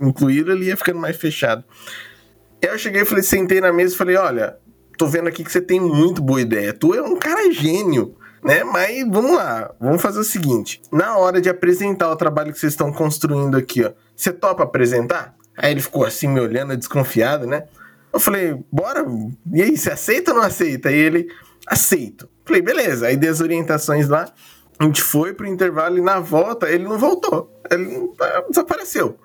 incluí-lo, 0.00 0.52
ele 0.52 0.66
ia 0.66 0.76
ficando 0.76 0.98
mais 0.98 1.16
fechado. 1.16 1.62
Eu 2.60 2.78
cheguei 2.78 3.04
falei, 3.04 3.22
sentei 3.22 3.60
na 3.60 3.72
mesa 3.72 3.94
e 3.94 3.98
falei, 3.98 4.16
olha, 4.16 4.58
tô 4.96 5.06
vendo 5.06 5.28
aqui 5.28 5.44
que 5.44 5.52
você 5.52 5.60
tem 5.60 5.80
muito 5.80 6.22
boa 6.22 6.40
ideia. 6.40 6.72
Tu 6.72 6.94
é 6.94 7.02
um 7.02 7.16
cara 7.16 7.50
gênio 7.52 8.14
né? 8.48 8.64
Mas 8.64 9.06
vamos 9.06 9.36
lá, 9.36 9.70
vamos 9.78 10.00
fazer 10.00 10.18
o 10.18 10.24
seguinte: 10.24 10.80
na 10.90 11.18
hora 11.18 11.38
de 11.38 11.50
apresentar 11.50 12.10
o 12.10 12.16
trabalho 12.16 12.50
que 12.50 12.58
vocês 12.58 12.72
estão 12.72 12.90
construindo 12.90 13.58
aqui, 13.58 13.84
ó, 13.84 13.92
você 14.16 14.32
topa 14.32 14.62
apresentar? 14.62 15.34
Aí 15.54 15.70
ele 15.70 15.82
ficou 15.82 16.02
assim 16.02 16.28
me 16.28 16.40
olhando, 16.40 16.74
desconfiado, 16.74 17.46
né? 17.46 17.64
Eu 18.10 18.18
falei, 18.18 18.58
bora, 18.72 19.04
e 19.52 19.60
aí, 19.60 19.76
você 19.76 19.90
aceita 19.90 20.30
ou 20.30 20.38
não 20.38 20.44
aceita? 20.44 20.88
Aí 20.88 20.96
ele, 20.96 21.28
aceito. 21.66 22.26
Falei, 22.42 22.62
beleza. 22.62 23.08
Aí 23.08 23.18
dei 23.18 23.28
as 23.28 23.42
orientações 23.42 24.08
lá, 24.08 24.32
a 24.78 24.84
gente 24.84 25.02
foi 25.02 25.34
pro 25.34 25.46
intervalo 25.46 25.98
e 25.98 26.00
na 26.00 26.18
volta 26.18 26.70
ele 26.70 26.84
não 26.84 26.96
voltou. 26.96 27.52
Ele 27.70 28.10
desapareceu. 28.48 29.18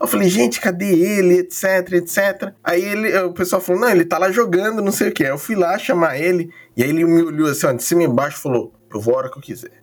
Eu 0.00 0.06
falei, 0.06 0.28
gente, 0.28 0.60
cadê 0.60 0.86
ele, 0.86 1.38
etc, 1.38 1.92
etc. 1.94 2.52
Aí 2.62 2.84
ele, 2.84 3.18
o 3.18 3.32
pessoal 3.32 3.60
falou, 3.60 3.80
não, 3.80 3.90
ele 3.90 4.04
tá 4.04 4.16
lá 4.16 4.30
jogando, 4.30 4.80
não 4.80 4.92
sei 4.92 5.08
o 5.08 5.12
que. 5.12 5.24
Aí 5.24 5.30
eu 5.30 5.38
fui 5.38 5.56
lá 5.56 5.76
chamar 5.76 6.18
ele, 6.18 6.52
e 6.76 6.82
aí 6.82 6.90
ele 6.90 7.04
me 7.04 7.22
olhou 7.22 7.48
assim, 7.48 7.66
ó, 7.66 7.72
de 7.72 7.82
cima 7.82 8.02
e 8.02 8.06
embaixo, 8.06 8.40
falou, 8.40 8.72
eu 8.92 9.00
vou 9.00 9.14
a 9.14 9.18
hora 9.18 9.30
que 9.30 9.38
eu 9.38 9.42
quiser. 9.42 9.82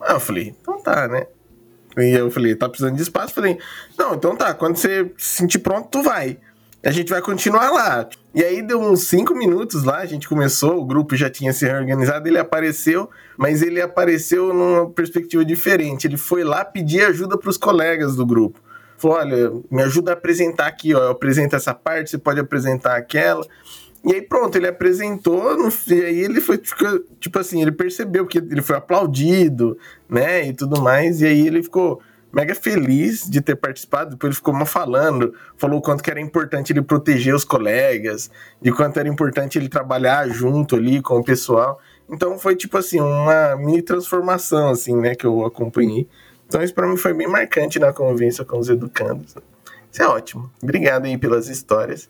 Aí 0.00 0.14
eu 0.14 0.20
falei, 0.20 0.54
então 0.60 0.80
tá, 0.82 1.08
né? 1.08 1.26
E 1.96 2.12
eu 2.12 2.30
falei, 2.30 2.54
tá 2.54 2.68
precisando 2.68 2.96
de 2.96 3.02
espaço? 3.02 3.32
Falei, 3.32 3.58
não, 3.98 4.14
então 4.14 4.36
tá, 4.36 4.52
quando 4.52 4.76
você 4.76 5.10
se 5.16 5.38
sentir 5.38 5.60
pronto, 5.60 5.88
tu 5.90 6.02
vai. 6.02 6.38
A 6.84 6.90
gente 6.90 7.08
vai 7.08 7.22
continuar 7.22 7.70
lá. 7.70 8.08
E 8.34 8.44
aí 8.44 8.60
deu 8.60 8.80
uns 8.80 9.04
cinco 9.04 9.34
minutos 9.34 9.82
lá, 9.82 9.98
a 9.98 10.06
gente 10.06 10.28
começou, 10.28 10.78
o 10.78 10.84
grupo 10.84 11.16
já 11.16 11.30
tinha 11.30 11.52
se 11.52 11.64
reorganizado, 11.64 12.28
ele 12.28 12.38
apareceu, 12.38 13.08
mas 13.38 13.62
ele 13.62 13.80
apareceu 13.80 14.52
numa 14.52 14.90
perspectiva 14.90 15.42
diferente. 15.42 16.06
Ele 16.06 16.18
foi 16.18 16.44
lá 16.44 16.62
pedir 16.64 17.00
ajuda 17.06 17.38
para 17.38 17.48
os 17.48 17.56
colegas 17.56 18.14
do 18.14 18.26
grupo. 18.26 18.60
Falou, 18.98 19.18
olha, 19.18 19.52
me 19.70 19.82
ajuda 19.82 20.12
a 20.12 20.14
apresentar 20.14 20.66
aqui, 20.66 20.94
ó. 20.94 20.98
Eu 20.98 21.10
apresento 21.10 21.54
essa 21.56 21.74
parte, 21.74 22.10
você 22.10 22.18
pode 22.18 22.40
apresentar 22.40 22.96
aquela. 22.96 23.46
E 24.04 24.14
aí 24.14 24.22
pronto, 24.22 24.54
ele 24.56 24.68
apresentou, 24.68 25.56
e 25.88 26.04
aí 26.04 26.20
ele 26.20 26.40
foi, 26.40 26.60
tipo 27.18 27.38
assim, 27.40 27.60
ele 27.60 27.72
percebeu 27.72 28.24
que 28.24 28.38
ele 28.38 28.62
foi 28.62 28.76
aplaudido, 28.76 29.76
né, 30.08 30.46
e 30.46 30.52
tudo 30.52 30.80
mais, 30.80 31.20
e 31.22 31.26
aí 31.26 31.44
ele 31.44 31.60
ficou 31.60 32.00
mega 32.32 32.54
feliz 32.54 33.28
de 33.28 33.40
ter 33.40 33.56
participado, 33.56 34.10
depois 34.10 34.28
ele 34.28 34.36
ficou 34.36 34.54
mal 34.54 34.66
falando, 34.66 35.34
falou 35.56 35.80
o 35.80 35.82
quanto 35.82 36.04
que 36.04 36.10
era 36.10 36.20
importante 36.20 36.72
ele 36.72 36.82
proteger 36.82 37.34
os 37.34 37.44
colegas, 37.44 38.30
de 38.62 38.70
quanto 38.70 39.00
era 39.00 39.08
importante 39.08 39.58
ele 39.58 39.68
trabalhar 39.68 40.28
junto 40.28 40.76
ali 40.76 41.02
com 41.02 41.18
o 41.18 41.24
pessoal. 41.24 41.80
Então 42.08 42.38
foi 42.38 42.54
tipo 42.54 42.78
assim, 42.78 43.00
uma 43.00 43.56
mini 43.56 43.82
transformação, 43.82 44.68
assim, 44.68 44.94
né, 44.94 45.16
que 45.16 45.26
eu 45.26 45.44
acompanhei. 45.44 46.06
Então 46.46 46.62
isso 46.62 46.74
para 46.74 46.86
mim 46.86 46.96
foi 46.96 47.12
bem 47.12 47.26
marcante 47.26 47.78
na 47.78 47.92
convivência 47.92 48.44
com 48.44 48.58
os 48.58 48.68
educandos. 48.68 49.34
Isso 49.90 50.02
é 50.02 50.06
ótimo. 50.06 50.50
Obrigado 50.62 51.06
aí 51.06 51.16
pelas 51.16 51.48
histórias. 51.48 52.08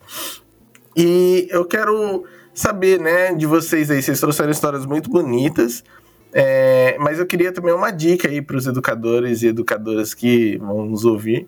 E 0.97 1.47
eu 1.51 1.65
quero 1.65 2.25
saber, 2.55 2.99
né, 2.99 3.35
de 3.35 3.47
vocês 3.47 3.91
aí, 3.91 4.03
vocês 4.03 4.19
trouxeram 4.19 4.51
histórias 4.51 4.87
muito 4.87 5.11
bonitas, 5.11 5.85
é, 6.33 6.97
mas 6.99 7.19
eu 7.19 7.27
queria 7.27 7.53
também 7.53 7.73
uma 7.73 7.91
dica 7.91 8.29
aí 8.29 8.41
para 8.41 8.57
os 8.57 8.67
educadores 8.67 9.43
e 9.43 9.49
educadoras 9.49 10.15
que 10.15 10.57
vão 10.59 10.87
nos 10.87 11.05
ouvir. 11.05 11.47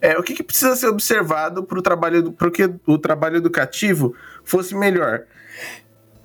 É, 0.00 0.18
o 0.18 0.22
que, 0.22 0.34
que 0.34 0.42
precisa 0.42 0.76
ser 0.76 0.88
observado 0.88 1.62
para 1.62 1.78
o 1.78 1.82
trabalho, 1.82 2.34
que 2.52 2.70
o 2.86 2.98
trabalho 2.98 3.36
educativo 3.36 4.14
fosse 4.44 4.74
melhor? 4.74 5.22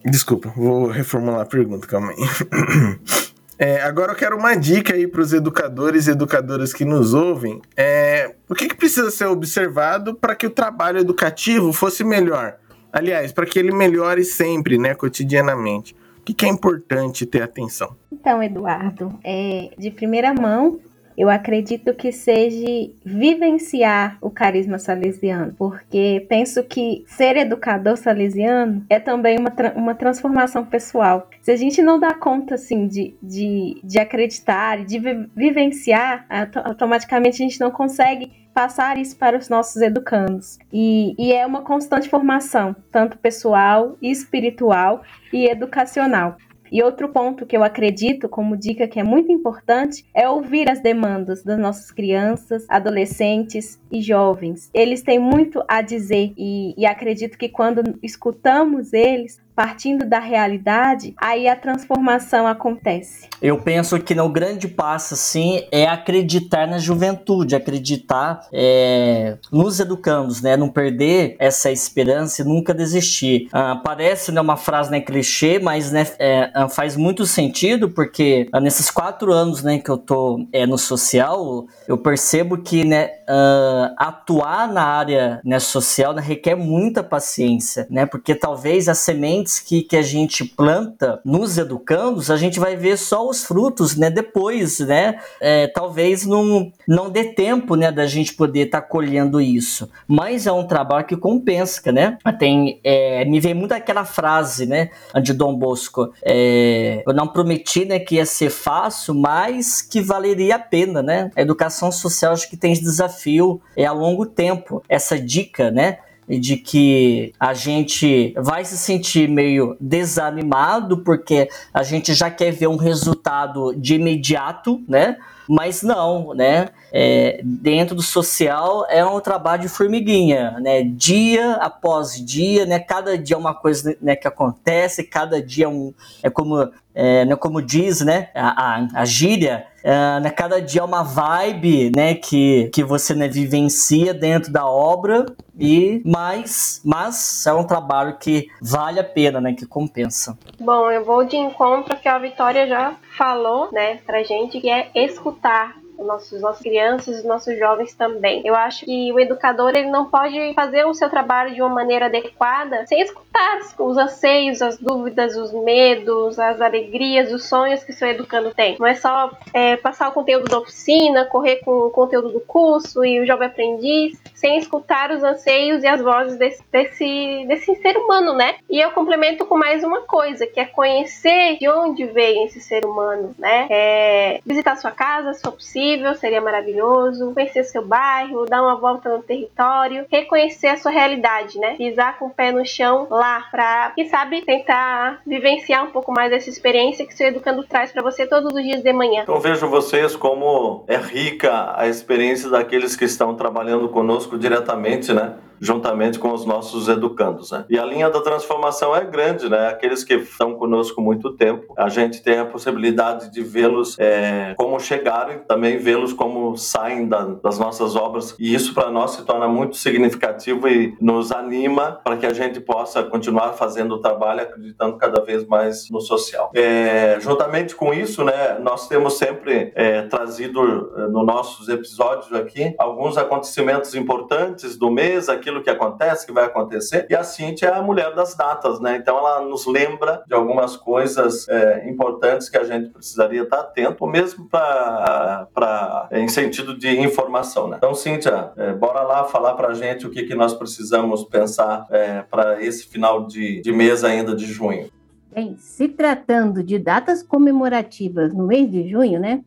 Desculpa, 0.05 0.51
vou 0.55 0.87
reformular 0.87 1.41
a 1.41 1.45
pergunta, 1.45 1.87
calma 1.87 2.11
aí. 2.11 2.17
É, 3.59 3.81
agora 3.81 4.11
eu 4.11 4.15
quero 4.15 4.37
uma 4.37 4.55
dica 4.55 4.93
aí 4.93 5.07
para 5.07 5.21
os 5.21 5.33
educadores 5.33 6.07
e 6.07 6.11
educadoras 6.11 6.73
que 6.73 6.85
nos 6.85 7.13
ouvem. 7.13 7.59
É, 7.75 8.35
o 8.47 8.53
que, 8.53 8.67
que 8.67 8.75
precisa 8.75 9.09
ser 9.09 9.25
observado 9.25 10.13
para 10.13 10.35
que 10.35 10.45
o 10.45 10.49
trabalho 10.51 10.99
educativo 10.99 11.73
fosse 11.73 12.03
melhor? 12.03 12.57
Aliás, 12.93 13.31
para 13.31 13.45
que 13.45 13.57
ele 13.57 13.73
melhore 13.73 14.23
sempre, 14.23 14.77
né, 14.77 14.93
cotidianamente. 14.93 15.95
O 16.19 16.21
que, 16.23 16.33
que 16.33 16.45
é 16.45 16.49
importante 16.49 17.25
ter 17.25 17.41
atenção? 17.41 17.95
Então, 18.11 18.43
Eduardo, 18.43 19.17
é, 19.23 19.71
de 19.77 19.89
primeira 19.89 20.33
mão, 20.33 20.79
eu 21.17 21.29
acredito 21.29 21.93
que 21.95 22.11
seja 22.11 22.67
vivenciar 23.03 24.17
o 24.21 24.29
carisma 24.29 24.77
salesiano, 24.77 25.55
porque 25.57 26.25
penso 26.29 26.63
que 26.63 27.03
ser 27.07 27.35
educador 27.37 27.97
salesiano 27.97 28.85
é 28.87 28.99
também 28.99 29.39
uma, 29.39 29.49
tra 29.49 29.73
uma 29.75 29.95
transformação 29.95 30.63
pessoal. 30.63 31.27
Se 31.41 31.51
a 31.51 31.55
gente 31.55 31.81
não 31.81 31.99
dá 31.99 32.13
conta, 32.13 32.55
assim, 32.55 32.87
de, 32.87 33.15
de, 33.21 33.81
de 33.83 33.99
acreditar, 33.99 34.85
de 34.85 34.99
vi 34.99 35.27
vivenciar, 35.35 36.27
automaticamente 36.63 37.41
a 37.41 37.45
gente 37.45 37.59
não 37.59 37.71
consegue 37.71 38.31
passar 38.53 38.97
isso 38.97 39.15
para 39.15 39.37
os 39.37 39.49
nossos 39.49 39.81
educandos. 39.83 40.57
E, 40.73 41.15
e 41.17 41.31
é 41.31 41.45
uma 41.45 41.61
constante 41.61 42.09
formação, 42.09 42.75
tanto 42.91 43.17
pessoal, 43.17 43.95
espiritual 44.01 45.03
e 45.31 45.47
educacional. 45.47 46.37
E 46.71 46.83
outro 46.83 47.09
ponto 47.09 47.45
que 47.45 47.55
eu 47.55 47.63
acredito, 47.63 48.27
como 48.29 48.57
dica 48.57 48.87
que 48.87 48.99
é 48.99 49.03
muito 49.03 49.31
importante, 49.31 50.05
é 50.13 50.27
ouvir 50.29 50.69
as 50.69 50.81
demandas 50.81 51.43
das 51.43 51.59
nossas 51.59 51.91
crianças, 51.91 52.65
adolescentes 52.69 53.79
e 53.91 54.01
jovens. 54.01 54.69
Eles 54.73 55.01
têm 55.01 55.19
muito 55.19 55.63
a 55.67 55.81
dizer 55.81 56.33
e, 56.37 56.73
e 56.77 56.85
acredito 56.85 57.37
que 57.37 57.49
quando 57.49 57.81
escutamos 58.01 58.93
eles, 58.93 59.39
partindo 59.57 60.05
da 60.05 60.19
realidade, 60.19 61.15
aí 61.17 61.47
a 61.47 61.55
transformação 61.55 62.45
acontece. 62.45 63.27
Eu 63.41 63.59
penso 63.59 63.99
que 63.99 64.13
no 64.13 64.29
grande 64.29 64.67
passo, 64.67 65.15
assim, 65.15 65.63
é 65.71 65.87
acreditar 65.87 66.67
na 66.67 66.77
juventude, 66.77 67.55
acreditar 67.55 68.47
é, 68.53 69.35
nos 69.51 69.79
educandos, 69.79 70.43
né? 70.43 70.55
Não 70.55 70.69
perder 70.69 71.35
essa 71.39 71.71
esperança 71.71 72.43
e 72.43 72.45
nunca 72.45 72.71
desistir. 72.71 73.47
Ah, 73.51 73.81
parece 73.83 74.31
né, 74.31 74.39
uma 74.39 74.57
frase 74.57 74.91
né, 74.91 75.01
clichê, 75.01 75.57
mas 75.57 75.91
né, 75.91 76.05
é, 76.19 76.51
ah, 76.53 76.69
faz 76.69 76.95
muito 76.95 77.25
sentido, 77.25 77.89
porque 77.89 78.47
ah, 78.53 78.59
nesses 78.59 78.91
quatro 78.91 79.33
anos 79.33 79.63
né, 79.63 79.79
que 79.79 79.89
eu 79.89 79.97
tô 79.97 80.45
é, 80.53 80.67
no 80.67 80.77
social, 80.77 81.65
eu 81.87 81.97
percebo 81.97 82.59
que 82.59 82.85
né, 82.85 83.09
uh, 83.27 83.93
atuar 83.97 84.71
na 84.71 84.83
área 84.83 85.41
né, 85.43 85.57
social 85.57 86.13
né, 86.13 86.21
requer 86.21 86.53
muita 86.53 87.01
paciência, 87.01 87.87
né? 87.89 88.05
Porque 88.05 88.35
talvez 88.35 88.87
a 88.87 88.93
semente 88.93 89.46
sementes 89.47 89.59
que, 89.59 89.81
que 89.81 89.95
a 89.95 90.01
gente 90.01 90.43
planta 90.43 91.19
nos 91.23 91.57
educandos, 91.57 92.29
a 92.29 92.37
gente 92.37 92.59
vai 92.59 92.75
ver 92.75 92.97
só 92.97 93.27
os 93.27 93.43
frutos, 93.43 93.95
né? 93.95 94.09
Depois, 94.09 94.79
né? 94.79 95.19
É, 95.39 95.67
talvez 95.67 96.25
não, 96.25 96.71
não 96.87 97.09
dê 97.09 97.25
tempo, 97.25 97.75
né? 97.75 97.91
Da 97.91 98.05
gente 98.05 98.33
poder 98.33 98.67
estar 98.67 98.81
tá 98.81 98.87
colhendo 98.87 99.39
isso. 99.39 99.89
Mas 100.07 100.45
é 100.45 100.51
um 100.51 100.67
trabalho 100.67 101.05
que 101.05 101.15
compensa, 101.15 101.91
né? 101.91 102.17
Tem, 102.37 102.79
é, 102.83 103.25
me 103.25 103.39
vem 103.39 103.53
muito 103.53 103.71
aquela 103.71 104.05
frase, 104.05 104.65
né? 104.65 104.89
De 105.21 105.33
Dom 105.33 105.55
Bosco. 105.55 106.11
É, 106.23 107.03
eu 107.07 107.13
não 107.13 107.27
prometi, 107.27 107.85
né? 107.85 107.99
Que 107.99 108.15
ia 108.15 108.25
ser 108.25 108.49
fácil, 108.49 109.15
mas 109.15 109.81
que 109.81 110.01
valeria 110.01 110.55
a 110.55 110.59
pena, 110.59 111.01
né? 111.01 111.31
A 111.35 111.41
educação 111.41 111.91
social 111.91 112.33
acho 112.33 112.49
que 112.49 112.57
tem 112.57 112.73
desafio 112.73 113.61
é 113.75 113.85
a 113.85 113.91
longo 113.91 114.25
tempo. 114.25 114.83
Essa 114.89 115.19
dica, 115.19 115.71
né? 115.71 115.99
De 116.27 116.57
que 116.57 117.33
a 117.39 117.53
gente 117.53 118.33
vai 118.37 118.65
se 118.65 118.77
sentir 118.77 119.29
meio 119.29 119.77
desanimado 119.79 120.97
porque 120.97 121.47
a 121.73 121.83
gente 121.83 122.13
já 122.13 122.29
quer 122.29 122.51
ver 122.51 122.67
um 122.67 122.75
resultado 122.75 123.73
de 123.75 123.95
imediato, 123.95 124.81
né? 124.87 125.17
Mas 125.47 125.81
não, 125.81 126.33
né? 126.33 126.67
É, 126.91 127.39
dentro 127.43 127.95
do 127.95 128.01
social 128.01 128.85
é 128.89 129.05
um 129.05 129.19
trabalho 129.19 129.61
de 129.61 129.69
formiguinha, 129.69 130.59
né? 130.59 130.83
Dia 130.83 131.53
após 131.53 132.13
dia, 132.13 132.65
né? 132.65 132.79
Cada 132.79 133.17
dia 133.17 133.35
é 133.35 133.39
uma 133.39 133.53
coisa 133.53 133.95
né, 134.01 134.15
que 134.15 134.27
acontece, 134.27 135.03
cada 135.03 135.41
dia 135.41 135.65
é, 135.65 135.69
um, 135.69 135.93
é 136.21 136.29
como, 136.29 136.69
é, 136.93 137.23
né, 137.23 137.35
como 137.37 137.61
diz, 137.61 138.01
né? 138.01 138.29
A, 138.35 138.75
a, 138.75 138.87
a 139.01 139.05
gíria, 139.05 139.65
é, 139.81 140.19
né, 140.19 140.29
cada 140.29 140.61
dia 140.61 140.81
é 140.81 140.83
uma 140.83 141.03
vibe, 141.03 141.93
né? 141.95 142.15
Que, 142.15 142.69
que 142.73 142.83
você 142.83 143.13
né, 143.13 143.29
vivencia 143.29 144.13
dentro 144.13 144.51
da 144.51 144.65
obra 144.65 145.25
e 145.59 146.01
mais, 146.05 146.81
mas 146.83 147.45
é 147.45 147.53
um 147.53 147.65
trabalho 147.65 148.17
que 148.17 148.49
vale 148.61 148.99
a 148.99 149.03
pena, 149.03 149.41
né? 149.41 149.53
Que 149.53 149.65
compensa. 149.65 150.37
Bom, 150.59 150.91
eu 150.91 151.03
vou 151.03 151.23
de 151.23 151.35
encontro 151.35 151.97
que 151.97 152.07
a 152.07 152.19
Vitória 152.19 152.67
já 152.67 152.95
falou, 153.17 153.69
né, 153.71 153.99
pra 154.05 154.23
gente, 154.23 154.59
que 154.61 154.69
é 154.69 154.89
escutar 154.93 155.75
nossos, 155.97 156.41
nossas 156.41 156.61
crianças 156.61 157.23
e 157.23 157.27
nossos 157.27 157.57
jovens 157.57 157.93
também. 157.93 158.41
Eu 158.45 158.55
acho 158.55 158.85
que 158.85 159.11
o 159.11 159.19
educador 159.19 159.71
ele 159.75 159.89
não 159.89 160.05
pode 160.05 160.53
fazer 160.53 160.85
o 160.85 160.93
seu 160.93 161.09
trabalho 161.09 161.53
de 161.53 161.61
uma 161.61 161.69
maneira 161.69 162.05
adequada 162.05 162.85
sem 162.85 163.01
escutar 163.01 163.59
os 163.79 163.97
anseios, 163.97 164.61
as 164.61 164.77
dúvidas, 164.77 165.35
os 165.35 165.51
medos, 165.53 166.39
as 166.39 166.59
alegrias, 166.61 167.31
os 167.31 167.45
sonhos 167.45 167.83
que 167.83 167.93
seu 167.93 168.07
educando 168.07 168.53
tem. 168.53 168.77
Não 168.79 168.87
é 168.87 168.95
só 168.95 169.31
é, 169.53 169.77
passar 169.77 170.09
o 170.09 170.11
conteúdo 170.11 170.49
da 170.49 170.59
oficina, 170.59 171.25
correr 171.25 171.57
com 171.57 171.71
o 171.71 171.89
conteúdo 171.89 172.29
do 172.29 172.39
curso 172.39 173.03
e 173.03 173.19
o 173.19 173.25
jovem 173.25 173.47
aprendiz, 173.47 174.19
sem 174.33 174.57
escutar 174.57 175.11
os 175.11 175.23
anseios 175.23 175.83
e 175.83 175.87
as 175.87 176.01
vozes 176.01 176.37
desse, 176.37 176.63
desse, 176.71 177.45
desse 177.47 177.75
ser 177.75 177.97
humano, 177.97 178.33
né? 178.33 178.55
E 178.69 178.79
eu 178.79 178.91
complemento 178.91 179.45
com 179.45 179.57
mais 179.57 179.83
uma 179.83 180.01
coisa, 180.01 180.45
que 180.45 180.59
é 180.59 180.65
conhecer 180.65 181.57
de 181.57 181.67
onde 181.69 182.05
vem 182.05 182.45
esse 182.45 182.59
ser 182.59 182.85
humano, 182.85 183.35
né? 183.37 183.67
É 183.69 184.41
visitar 184.45 184.75
sua 184.75 184.91
casa, 184.91 185.33
sua 185.33 185.51
oficina, 185.51 185.86
possível, 185.87 186.13
seria 186.15 186.41
maravilhoso. 186.41 187.33
Conhecer 187.33 187.63
seu 187.63 187.85
bairro, 187.85 188.45
dar 188.45 188.61
uma 188.61 188.75
volta 188.75 189.09
no 189.09 189.23
território, 189.23 190.05
reconhecer 190.11 190.67
a 190.67 190.77
sua 190.77 190.91
realidade, 190.91 191.57
né? 191.59 191.75
Pisar 191.75 192.17
com 192.19 192.25
o 192.25 192.29
pé 192.29 192.51
no 192.51 192.65
chão 192.65 193.07
lá 193.09 193.45
para, 193.49 193.91
quem 193.95 194.07
sabe, 194.07 194.41
tentar 194.41 195.21
vivenciar 195.25 195.85
um 195.85 195.91
pouco 195.91 196.11
mais 196.11 196.29
dessa 196.29 196.49
experiência 196.49 197.05
que 197.05 197.13
seu 197.13 197.27
educando 197.27 197.63
traz 197.63 197.91
para 197.91 198.01
você 198.01 198.25
todos 198.25 198.53
os 198.53 198.63
dias 198.63 198.81
de 198.83 198.91
manhã. 198.91 199.21
Então 199.23 199.39
vejo 199.39 199.67
vocês 199.67 200.15
como 200.15 200.83
é 200.87 200.97
rica 200.97 201.73
a 201.75 201.87
experiência 201.87 202.49
daqueles 202.49 202.95
que 202.95 203.05
estão 203.05 203.35
trabalhando 203.35 203.87
conosco 203.89 204.37
diretamente, 204.37 205.13
né? 205.13 205.35
Juntamente 205.59 206.19
com 206.19 206.33
os 206.33 206.45
nossos 206.45 206.87
educandos. 206.87 207.51
Né? 207.51 207.65
E 207.69 207.77
a 207.79 207.85
linha 207.85 208.09
da 208.09 208.21
transformação 208.21 208.95
é 208.95 209.03
grande, 209.03 209.49
né? 209.49 209.69
Aqueles 209.69 210.03
que 210.03 210.13
estão 210.15 210.55
conosco 210.55 211.01
muito 211.01 211.33
tempo, 211.33 211.73
a 211.77 211.89
gente 211.89 212.21
tem 212.21 212.39
a 212.39 212.45
possibilidade 212.45 213.31
de 213.31 213.41
vê-los 213.41 213.97
é, 213.99 214.53
como 214.57 214.79
chegaram 214.79 215.33
e 215.33 215.37
também 215.39 215.77
vê-los 215.77 216.13
como 216.13 216.55
saem 216.57 217.07
da, 217.07 217.23
das 217.43 217.59
nossas 217.59 217.95
obras. 217.95 218.35
E 218.39 218.53
isso 218.53 218.73
para 218.73 218.89
nós 218.91 219.11
se 219.11 219.23
torna 219.23 219.47
muito 219.47 219.77
significativo 219.77 220.67
e 220.67 220.95
nos 220.99 221.31
anima 221.31 221.99
para 222.03 222.17
que 222.17 222.25
a 222.25 222.33
gente 222.33 222.59
possa 222.59 223.03
continuar 223.03 223.53
fazendo 223.53 223.95
o 223.95 223.99
trabalho, 223.99 224.41
acreditando 224.41 224.97
cada 224.97 225.21
vez 225.21 225.45
mais 225.45 225.89
no 225.89 226.01
social. 226.01 226.51
É, 226.53 227.17
juntamente 227.19 227.75
com 227.75 227.93
isso, 227.93 228.23
né, 228.23 228.57
nós 228.59 228.87
temos 228.87 229.17
sempre 229.17 229.71
é, 229.75 230.03
trazido 230.03 230.91
é, 230.97 231.07
nos 231.07 231.25
nossos 231.25 231.69
episódios 231.69 232.33
aqui 232.33 232.73
alguns 232.77 233.17
acontecimentos 233.17 233.95
importantes 233.95 234.77
do 234.77 234.89
mês 234.89 235.29
aqui 235.29 235.46
aquilo 235.47 235.63
que 235.63 235.69
acontece, 235.69 236.25
que 236.25 236.33
vai 236.33 236.45
acontecer. 236.45 237.07
E 237.09 237.15
a 237.15 237.23
Cintia 237.23 237.69
é 237.69 237.73
a 237.73 237.81
mulher 237.81 238.13
das 238.13 238.35
datas, 238.35 238.79
né? 238.81 238.97
Então 238.97 239.17
ela 239.17 239.41
nos 239.41 239.65
lembra 239.65 240.21
de 240.27 240.33
algumas 240.33 240.75
coisas 240.75 241.47
é, 241.47 241.89
importantes 241.89 242.49
que 242.49 242.57
a 242.57 242.65
gente 242.65 242.89
precisaria 242.89 243.43
estar 243.43 243.61
atento, 243.61 244.05
mesmo 244.05 244.47
para 244.49 246.09
em 246.11 246.27
sentido 246.27 246.77
de 246.77 246.89
informação, 246.99 247.67
né? 247.67 247.77
Então, 247.77 247.93
Cíntia, 247.93 248.51
é, 248.57 248.73
bora 248.73 249.01
lá 249.01 249.23
falar 249.23 249.53
para 249.53 249.69
a 249.69 249.73
gente 249.73 250.05
o 250.05 250.09
que, 250.09 250.23
que 250.23 250.35
nós 250.35 250.53
precisamos 250.53 251.23
pensar 251.23 251.87
é, 251.89 252.21
para 252.23 252.61
esse 252.61 252.85
final 252.85 253.25
de, 253.25 253.61
de 253.61 253.71
mês 253.71 254.03
ainda 254.03 254.35
de 254.35 254.45
junho. 254.45 254.89
Bem, 255.33 255.55
se 255.57 255.87
tratando 255.87 256.63
de 256.63 256.77
datas 256.77 257.23
comemorativas 257.23 258.33
no 258.33 258.45
mês 258.45 258.69
de 258.69 258.89
junho, 258.89 259.19
né? 259.19 259.43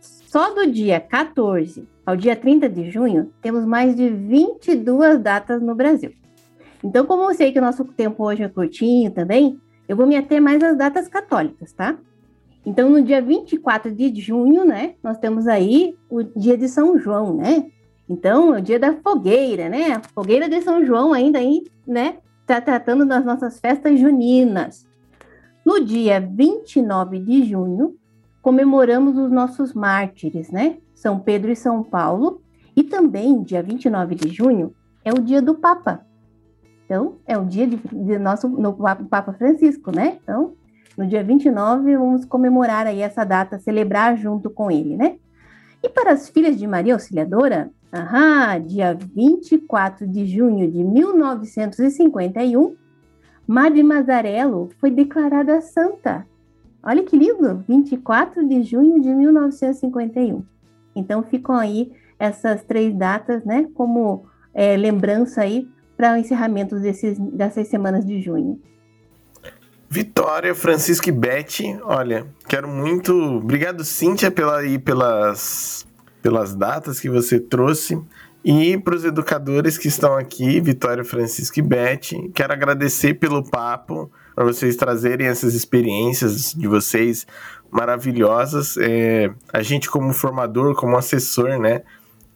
Só 0.00 0.54
do 0.54 0.70
dia 0.70 1.00
14 1.00 1.86
ao 2.10 2.16
dia 2.16 2.34
30 2.34 2.68
de 2.68 2.90
junho, 2.90 3.32
temos 3.40 3.64
mais 3.64 3.94
de 3.94 4.08
22 4.08 5.20
datas 5.20 5.62
no 5.62 5.76
Brasil. 5.76 6.12
Então, 6.82 7.06
como 7.06 7.22
eu 7.22 7.34
sei 7.34 7.52
que 7.52 7.58
o 7.58 7.62
nosso 7.62 7.84
tempo 7.84 8.24
hoje 8.24 8.42
é 8.42 8.48
curtinho 8.48 9.12
também, 9.12 9.60
eu 9.88 9.96
vou 9.96 10.06
me 10.06 10.16
ater 10.16 10.42
mais 10.42 10.62
às 10.62 10.76
datas 10.76 11.06
católicas, 11.06 11.72
tá? 11.72 11.96
Então, 12.66 12.90
no 12.90 13.00
dia 13.00 13.22
24 13.22 13.92
de 13.92 14.12
junho, 14.20 14.64
né, 14.64 14.94
nós 15.02 15.18
temos 15.18 15.46
aí 15.46 15.96
o 16.10 16.22
dia 16.22 16.58
de 16.58 16.68
São 16.68 16.98
João, 16.98 17.36
né? 17.36 17.70
Então, 18.08 18.54
é 18.54 18.58
o 18.58 18.62
dia 18.62 18.78
da 18.78 18.92
fogueira, 18.94 19.68
né? 19.68 19.92
A 19.92 20.00
fogueira 20.00 20.48
de 20.48 20.60
São 20.62 20.84
João 20.84 21.12
ainda 21.12 21.38
aí, 21.38 21.64
né, 21.86 22.16
tá 22.44 22.60
tratando 22.60 23.06
das 23.06 23.24
nossas 23.24 23.60
festas 23.60 24.00
juninas. 24.00 24.84
No 25.64 25.84
dia 25.84 26.20
29 26.20 27.20
de 27.20 27.44
junho, 27.44 27.94
comemoramos 28.42 29.16
os 29.16 29.30
nossos 29.30 29.72
mártires, 29.72 30.50
né? 30.50 30.78
São 31.00 31.18
Pedro 31.18 31.50
e 31.50 31.56
São 31.56 31.82
Paulo. 31.82 32.42
E 32.76 32.84
também, 32.84 33.42
dia 33.42 33.62
29 33.62 34.14
de 34.14 34.28
junho, 34.28 34.74
é 35.02 35.10
o 35.10 35.18
dia 35.18 35.40
do 35.40 35.54
Papa. 35.54 36.04
Então, 36.84 37.16
é 37.26 37.38
o 37.38 37.44
dia 37.44 37.66
de, 37.66 37.76
de 37.76 38.18
nosso 38.18 38.46
no 38.46 38.74
Papa 38.74 39.32
Francisco, 39.32 39.90
né? 39.90 40.18
Então, 40.22 40.52
no 40.98 41.06
dia 41.06 41.24
29, 41.24 41.96
vamos 41.96 42.26
comemorar 42.26 42.86
aí 42.86 43.00
essa 43.00 43.24
data, 43.24 43.58
celebrar 43.58 44.14
junto 44.18 44.50
com 44.50 44.70
ele, 44.70 44.94
né? 44.94 45.16
E 45.82 45.88
para 45.88 46.12
as 46.12 46.28
filhas 46.28 46.58
de 46.58 46.66
Maria 46.66 46.92
Auxiliadora, 46.92 47.70
ahá, 47.90 48.58
dia 48.58 48.94
24 48.94 50.06
de 50.06 50.26
junho 50.26 50.70
de 50.70 50.84
1951, 50.84 52.76
Madre 53.46 53.82
Mazarello 53.82 54.68
foi 54.78 54.90
declarada 54.90 55.62
santa. 55.62 56.26
Olha 56.82 57.02
que 57.02 57.16
lindo! 57.16 57.64
24 57.66 58.46
de 58.46 58.62
junho 58.62 59.00
de 59.00 59.08
1951. 59.08 60.44
Então 60.94 61.22
ficam 61.22 61.56
aí 61.56 61.92
essas 62.18 62.62
três 62.62 62.94
datas, 62.94 63.44
né, 63.44 63.66
como 63.74 64.26
é, 64.52 64.76
lembrança 64.76 65.42
aí 65.42 65.68
para 65.96 66.14
o 66.14 66.16
encerramento 66.16 66.78
desses, 66.78 67.18
dessas 67.18 67.68
semanas 67.68 68.04
de 68.04 68.20
junho. 68.20 68.60
Vitória, 69.88 70.54
Francisco 70.54 71.08
e 71.08 71.12
Beth, 71.12 71.80
olha, 71.82 72.26
quero 72.48 72.68
muito. 72.68 73.12
Obrigado, 73.12 73.84
Cíntia, 73.84 74.30
pela, 74.30 74.58
aí, 74.58 74.78
pelas, 74.78 75.84
pelas 76.22 76.54
datas 76.54 77.00
que 77.00 77.10
você 77.10 77.40
trouxe. 77.40 78.00
E 78.44 78.78
para 78.78 78.94
os 78.94 79.04
educadores 79.04 79.76
que 79.76 79.88
estão 79.88 80.16
aqui, 80.16 80.60
Vitória, 80.60 81.04
Francisco 81.04 81.58
e 81.58 81.62
Beth, 81.62 82.30
quero 82.32 82.52
agradecer 82.52 83.14
pelo 83.14 83.42
papo, 83.42 84.10
para 84.34 84.44
vocês 84.44 84.76
trazerem 84.76 85.26
essas 85.26 85.54
experiências 85.54 86.54
de 86.54 86.66
vocês 86.66 87.26
maravilhosas. 87.70 88.76
É, 88.78 89.30
a 89.52 89.62
gente, 89.62 89.90
como 89.90 90.12
formador, 90.12 90.74
como 90.74 90.96
assessor, 90.96 91.58
né? 91.58 91.82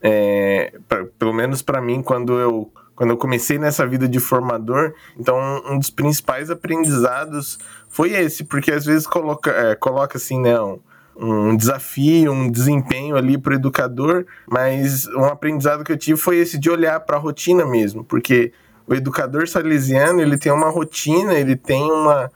É, 0.00 0.72
pra, 0.88 1.06
pelo 1.18 1.32
menos 1.32 1.62
para 1.62 1.80
mim, 1.80 2.02
quando 2.02 2.38
eu, 2.38 2.70
quando 2.94 3.10
eu 3.10 3.16
comecei 3.16 3.58
nessa 3.58 3.86
vida 3.86 4.06
de 4.06 4.20
formador, 4.20 4.92
então 5.18 5.38
um 5.66 5.78
dos 5.78 5.90
principais 5.90 6.50
aprendizados 6.50 7.58
foi 7.88 8.12
esse, 8.12 8.44
porque 8.44 8.70
às 8.70 8.84
vezes 8.84 9.06
coloca, 9.06 9.50
é, 9.50 9.74
coloca 9.74 10.18
assim, 10.18 10.40
né? 10.40 10.60
Um, 10.60 10.78
um 11.16 11.56
desafio, 11.56 12.32
um 12.32 12.50
desempenho 12.50 13.16
ali 13.16 13.38
para 13.38 13.52
o 13.52 13.56
educador, 13.56 14.26
mas 14.48 15.06
um 15.08 15.24
aprendizado 15.24 15.84
que 15.84 15.92
eu 15.92 15.96
tive 15.96 16.18
foi 16.18 16.38
esse 16.38 16.58
de 16.58 16.68
olhar 16.68 16.98
para 17.00 17.16
a 17.16 17.20
rotina 17.20 17.64
mesmo, 17.64 18.04
porque 18.04 18.52
o 18.86 18.94
educador 18.94 19.48
salesiano 19.48 20.20
ele 20.20 20.36
tem 20.36 20.52
uma 20.52 20.68
rotina, 20.68 21.34
ele 21.34 21.56
tem 21.56 21.90
uma 21.90 22.30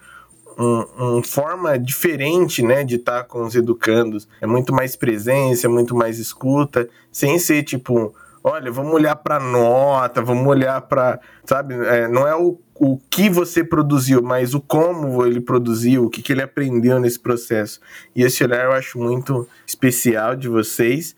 um, 0.59 1.19
um 1.19 1.23
forma 1.23 1.79
diferente, 1.79 2.63
né, 2.63 2.83
de 2.85 2.97
estar 2.97 3.19
tá 3.19 3.25
com 3.25 3.45
os 3.45 3.55
educandos. 3.55 4.29
É 4.41 4.47
muito 4.47 4.73
mais 4.73 4.97
presença, 4.97 5.67
é 5.67 5.71
muito 5.71 5.95
mais 5.95 6.19
escuta, 6.19 6.89
sem 7.13 7.39
ser 7.39 7.63
tipo, 7.63 8.15
olha, 8.43 8.71
vamos 8.71 8.93
olhar 8.93 9.17
para 9.17 9.39
nota, 9.39 10.21
vamos 10.21 10.47
olhar 10.47 10.81
para, 10.83 11.21
sabe, 11.45 11.75
é, 11.75 12.09
não 12.09 12.27
é 12.27 12.35
o 12.35 12.59
o 12.79 12.97
que 13.11 13.29
você 13.29 13.65
produziu, 13.65 14.23
mas 14.23 14.55
o 14.55 14.61
como 14.61 15.27
ele 15.27 15.41
produziu, 15.41 16.05
o 16.05 16.11
que, 16.11 16.23
que 16.23 16.33
ele 16.33 16.43
aprendeu 16.43 17.01
nesse 17.01 17.19
processo. 17.19 17.81
E 18.15 18.23
esse 18.23 18.45
olhar 18.45 18.65
eu 18.65 18.73
acho 18.73 18.99
muito 18.99 19.49
especial 19.67 20.37
de 20.37 20.49
vocês, 20.49 21.17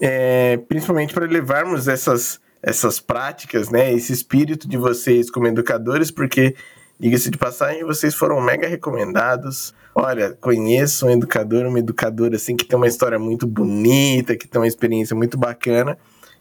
é, 0.00 0.56
principalmente 0.66 1.12
para 1.12 1.26
levarmos 1.26 1.88
essas, 1.88 2.40
essas 2.62 3.00
práticas, 3.00 3.68
né, 3.68 3.92
esse 3.92 4.12
espírito 4.12 4.66
de 4.66 4.78
vocês 4.78 5.30
como 5.30 5.46
educadores, 5.46 6.10
porque, 6.10 6.56
diga-se 6.98 7.30
de 7.30 7.38
passagem, 7.38 7.84
vocês 7.84 8.14
foram 8.14 8.40
mega 8.40 8.66
recomendados. 8.66 9.74
Olha, 9.94 10.32
conheço 10.40 11.06
um 11.06 11.10
educador, 11.10 11.66
uma 11.66 11.78
educadora 11.78 12.36
assim 12.36 12.56
que 12.56 12.64
tem 12.64 12.76
uma 12.76 12.88
história 12.88 13.18
muito 13.18 13.46
bonita, 13.46 14.36
que 14.36 14.48
tem 14.48 14.60
uma 14.60 14.66
experiência 14.66 15.14
muito 15.14 15.38
bacana. 15.38 15.96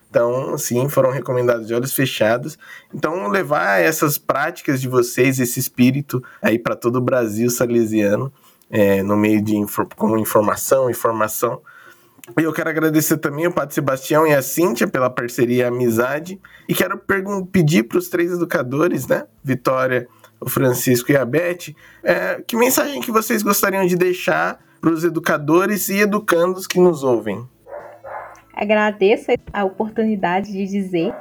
Então, 0.09 0.55
sim, 0.59 0.87
foram 0.89 1.09
recomendados 1.09 1.65
de 1.65 1.73
olhos 1.73 1.91
fechados. 1.91 2.57
Então, 2.93 3.27
levar 3.29 3.81
essas 3.81 4.15
práticas 4.17 4.79
de 4.79 4.87
vocês, 4.87 5.39
esse 5.39 5.59
espírito 5.59 6.23
aí 6.39 6.59
para 6.59 6.75
todo 6.75 6.97
o 6.97 7.01
Brasil 7.01 7.49
salesiano, 7.49 8.31
é, 8.69 9.01
no 9.01 9.17
meio 9.17 9.41
de 9.41 9.55
como 9.95 10.15
informação, 10.17 10.87
informação. 10.87 11.61
E 12.39 12.43
eu 12.43 12.53
quero 12.53 12.69
agradecer 12.69 13.17
também 13.17 13.45
ao 13.45 13.51
Padre 13.51 13.73
Sebastião 13.73 14.25
e 14.25 14.33
a 14.33 14.41
Cíntia 14.41 14.87
pela 14.87 15.09
parceria 15.09 15.63
e 15.63 15.67
amizade. 15.67 16.39
E 16.69 16.75
quero 16.75 17.01
pedir 17.51 17.83
para 17.83 17.97
os 17.97 18.07
três 18.07 18.31
educadores, 18.31 19.07
né? 19.07 19.25
Vitória, 19.43 20.07
Francisco 20.49 21.11
e 21.11 21.17
a 21.17 21.25
Beth, 21.25 21.73
é, 22.03 22.41
que 22.45 22.55
mensagem 22.55 23.01
que 23.01 23.11
vocês 23.11 23.43
gostariam 23.43 23.85
de 23.85 23.95
deixar 23.95 24.59
para 24.81 24.91
os 24.91 25.03
educadores 25.03 25.89
e 25.89 25.99
educandos 25.99 26.67
que 26.67 26.79
nos 26.79 27.03
ouvem? 27.03 27.47
Agradeço 28.53 29.31
a 29.51 29.63
oportunidade 29.63 30.51
de 30.51 30.65
dizer. 30.65 31.13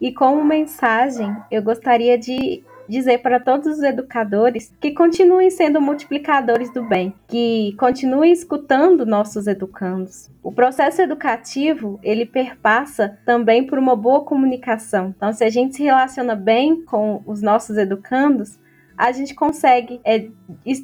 E 0.00 0.12
como 0.12 0.44
mensagem, 0.44 1.34
eu 1.50 1.62
gostaria 1.62 2.18
de 2.18 2.62
dizer 2.88 3.18
para 3.18 3.40
todos 3.40 3.78
os 3.78 3.82
educadores 3.82 4.72
que 4.80 4.92
continuem 4.92 5.50
sendo 5.50 5.80
multiplicadores 5.80 6.72
do 6.72 6.82
bem, 6.84 7.14
que 7.28 7.74
continuem 7.78 8.32
escutando 8.32 9.06
nossos 9.06 9.46
educandos. 9.46 10.30
O 10.42 10.52
processo 10.52 11.00
educativo, 11.00 11.98
ele 12.02 12.26
perpassa 12.26 13.18
também 13.24 13.66
por 13.66 13.78
uma 13.78 13.96
boa 13.96 14.24
comunicação. 14.24 15.14
Então, 15.16 15.32
se 15.32 15.44
a 15.44 15.50
gente 15.50 15.76
se 15.76 15.82
relaciona 15.82 16.34
bem 16.34 16.84
com 16.84 17.22
os 17.26 17.40
nossos 17.40 17.76
educandos, 17.76 18.58
a 18.96 19.12
gente 19.12 19.34
consegue 19.34 20.00
é, 20.04 20.28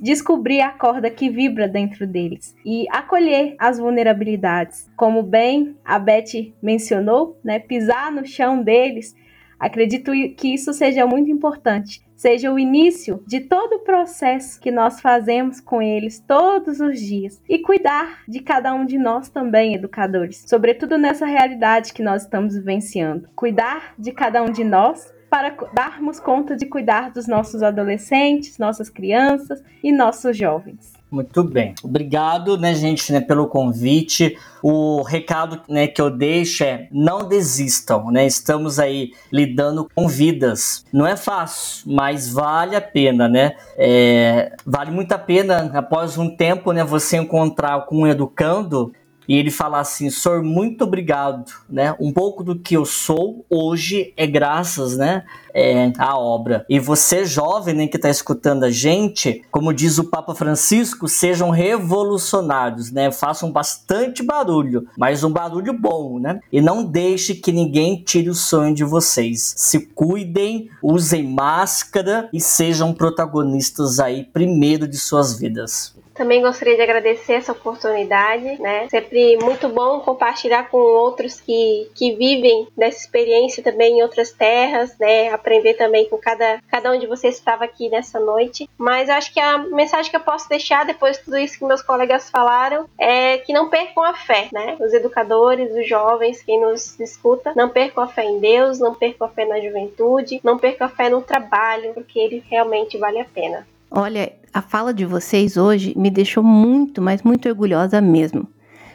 descobrir 0.02 0.60
a 0.60 0.70
corda 0.70 1.10
que 1.10 1.30
vibra 1.30 1.68
dentro 1.68 2.06
deles 2.06 2.54
e 2.64 2.86
acolher 2.90 3.54
as 3.58 3.78
vulnerabilidades. 3.78 4.90
Como 4.96 5.22
bem 5.22 5.76
a 5.84 5.98
Beth 5.98 6.52
mencionou, 6.62 7.38
né, 7.44 7.58
pisar 7.58 8.10
no 8.10 8.26
chão 8.26 8.62
deles, 8.62 9.14
acredito 9.58 10.12
que 10.36 10.54
isso 10.54 10.72
seja 10.72 11.06
muito 11.06 11.30
importante. 11.30 12.02
Seja 12.16 12.52
o 12.52 12.58
início 12.58 13.24
de 13.26 13.40
todo 13.40 13.76
o 13.76 13.78
processo 13.78 14.60
que 14.60 14.70
nós 14.70 15.00
fazemos 15.00 15.58
com 15.58 15.80
eles 15.80 16.20
todos 16.20 16.78
os 16.78 17.00
dias 17.00 17.40
e 17.48 17.58
cuidar 17.58 18.22
de 18.28 18.40
cada 18.40 18.74
um 18.74 18.84
de 18.84 18.98
nós 18.98 19.30
também, 19.30 19.74
educadores, 19.74 20.44
sobretudo 20.46 20.98
nessa 20.98 21.24
realidade 21.24 21.94
que 21.94 22.02
nós 22.02 22.24
estamos 22.24 22.54
vivenciando. 22.54 23.26
Cuidar 23.34 23.94
de 23.98 24.12
cada 24.12 24.42
um 24.42 24.50
de 24.50 24.62
nós 24.62 25.10
para 25.30 25.54
darmos 25.72 26.18
conta 26.18 26.56
de 26.56 26.66
cuidar 26.66 27.12
dos 27.12 27.28
nossos 27.28 27.62
adolescentes, 27.62 28.58
nossas 28.58 28.90
crianças 28.90 29.62
e 29.82 29.92
nossos 29.92 30.36
jovens. 30.36 31.00
Muito 31.10 31.42
bem. 31.42 31.74
Obrigado, 31.82 32.56
né, 32.56 32.72
gente, 32.72 33.12
né, 33.12 33.20
pelo 33.20 33.48
convite. 33.48 34.38
O 34.62 35.02
recado 35.02 35.60
né, 35.68 35.88
que 35.88 36.00
eu 36.00 36.08
deixo 36.08 36.62
é 36.62 36.86
não 36.92 37.26
desistam, 37.26 38.10
né? 38.12 38.26
Estamos 38.26 38.78
aí 38.78 39.10
lidando 39.32 39.88
com 39.92 40.06
vidas. 40.06 40.84
Não 40.92 41.04
é 41.04 41.16
fácil, 41.16 41.92
mas 41.92 42.32
vale 42.32 42.76
a 42.76 42.80
pena, 42.80 43.28
né? 43.28 43.56
É, 43.76 44.52
vale 44.64 44.92
muito 44.92 45.10
a 45.12 45.18
pena, 45.18 45.70
após 45.74 46.16
um 46.16 46.36
tempo, 46.36 46.72
né, 46.72 46.84
você 46.84 47.16
encontrar 47.16 47.86
com 47.86 48.02
um 48.02 48.06
educando 48.06 48.92
e 49.30 49.36
ele 49.36 49.50
fala 49.52 49.78
assim: 49.78 50.10
Senhor, 50.10 50.42
muito 50.42 50.82
obrigado, 50.82 51.52
né? 51.68 51.94
Um 52.00 52.12
pouco 52.12 52.42
do 52.42 52.58
que 52.58 52.76
eu 52.76 52.84
sou 52.84 53.46
hoje 53.48 54.12
é 54.16 54.26
graças, 54.26 54.96
né? 54.96 55.24
É, 55.54 55.92
à 55.98 56.18
obra. 56.18 56.64
E 56.68 56.78
você, 56.78 57.24
jovem, 57.24 57.74
né, 57.74 57.86
que 57.86 57.96
está 57.96 58.08
escutando 58.08 58.64
a 58.64 58.70
gente, 58.70 59.42
como 59.50 59.72
diz 59.72 59.98
o 59.98 60.04
Papa 60.04 60.34
Francisco, 60.34 61.08
sejam 61.08 61.50
revolucionários, 61.50 62.90
né? 62.90 63.10
Façam 63.10 63.50
bastante 63.50 64.22
barulho, 64.22 64.86
mas 64.96 65.24
um 65.24 65.30
barulho 65.30 65.72
bom, 65.72 66.18
né? 66.18 66.40
E 66.52 66.60
não 66.60 66.84
deixe 66.84 67.34
que 67.34 67.52
ninguém 67.52 68.02
tire 68.02 68.30
o 68.30 68.34
sonho 68.34 68.74
de 68.74 68.84
vocês. 68.84 69.54
Se 69.56 69.86
cuidem, 69.86 70.68
usem 70.82 71.24
máscara 71.24 72.28
e 72.32 72.40
sejam 72.40 72.92
protagonistas 72.92 74.00
aí 74.00 74.24
primeiro 74.24 74.86
de 74.86 74.96
suas 74.98 75.38
vidas. 75.38 75.94
Também 76.20 76.42
gostaria 76.42 76.76
de 76.76 76.82
agradecer 76.82 77.32
essa 77.32 77.52
oportunidade, 77.52 78.60
né? 78.60 78.86
Sempre 78.90 79.38
muito 79.38 79.70
bom 79.70 80.00
compartilhar 80.00 80.68
com 80.68 80.76
outros 80.76 81.40
que, 81.40 81.88
que 81.94 82.12
vivem 82.14 82.68
dessa 82.76 82.98
experiência 82.98 83.62
também 83.62 83.98
em 83.98 84.02
outras 84.02 84.30
terras, 84.30 84.94
né? 84.98 85.30
Aprender 85.40 85.74
também 85.74 86.08
com 86.08 86.18
cada, 86.18 86.60
cada 86.68 86.92
um 86.92 86.98
de 86.98 87.06
vocês 87.06 87.36
que 87.36 87.40
estava 87.40 87.64
aqui 87.64 87.88
nessa 87.88 88.20
noite. 88.20 88.68
Mas 88.76 89.08
acho 89.08 89.32
que 89.32 89.40
a 89.40 89.58
mensagem 89.58 90.10
que 90.10 90.16
eu 90.16 90.20
posso 90.20 90.48
deixar 90.48 90.84
depois 90.84 91.16
de 91.16 91.24
tudo 91.24 91.38
isso 91.38 91.58
que 91.58 91.64
meus 91.64 91.82
colegas 91.82 92.30
falaram 92.30 92.86
é 92.98 93.38
que 93.38 93.52
não 93.52 93.68
percam 93.68 94.04
a 94.04 94.14
fé, 94.14 94.48
né? 94.52 94.76
Os 94.78 94.92
educadores, 94.92 95.74
os 95.74 95.88
jovens, 95.88 96.42
quem 96.42 96.60
nos 96.60 96.98
escuta, 97.00 97.52
não 97.56 97.68
percam 97.68 98.04
a 98.04 98.08
fé 98.08 98.24
em 98.24 98.38
Deus, 98.38 98.78
não 98.78 98.94
percam 98.94 99.26
a 99.26 99.30
fé 99.30 99.44
na 99.46 99.60
juventude, 99.60 100.40
não 100.44 100.58
percam 100.58 100.86
a 100.86 100.90
fé 100.90 101.08
no 101.08 101.22
trabalho, 101.22 101.94
porque 101.94 102.18
ele 102.18 102.44
realmente 102.48 102.98
vale 102.98 103.18
a 103.18 103.24
pena. 103.24 103.66
Olha, 103.90 104.32
a 104.52 104.62
fala 104.62 104.94
de 104.94 105.04
vocês 105.04 105.56
hoje 105.56 105.96
me 105.96 106.10
deixou 106.10 106.42
muito, 106.44 107.02
mas 107.02 107.22
muito 107.22 107.48
orgulhosa 107.48 108.00
mesmo. 108.00 108.46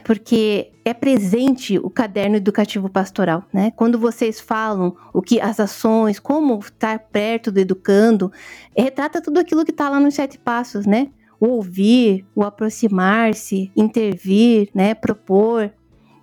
Porque 0.06 0.70
é 0.84 0.94
presente 0.94 1.80
o 1.80 1.90
caderno 1.90 2.36
educativo 2.36 2.88
pastoral, 2.88 3.42
né? 3.52 3.72
Quando 3.74 3.98
vocês 3.98 4.38
falam 4.38 4.94
o 5.12 5.20
que 5.20 5.40
as 5.40 5.58
ações, 5.58 6.20
como 6.20 6.60
estar 6.60 7.00
perto 7.10 7.50
do 7.50 7.58
educando, 7.58 8.30
retrata 8.76 9.20
tudo 9.20 9.40
aquilo 9.40 9.64
que 9.64 9.72
está 9.72 9.88
lá 9.88 9.98
nos 9.98 10.14
sete 10.14 10.38
passos, 10.38 10.86
né? 10.86 11.08
O 11.40 11.48
ouvir, 11.48 12.24
o 12.36 12.44
aproximar-se, 12.44 13.72
intervir, 13.76 14.70
né? 14.72 14.94
Propor. 14.94 15.72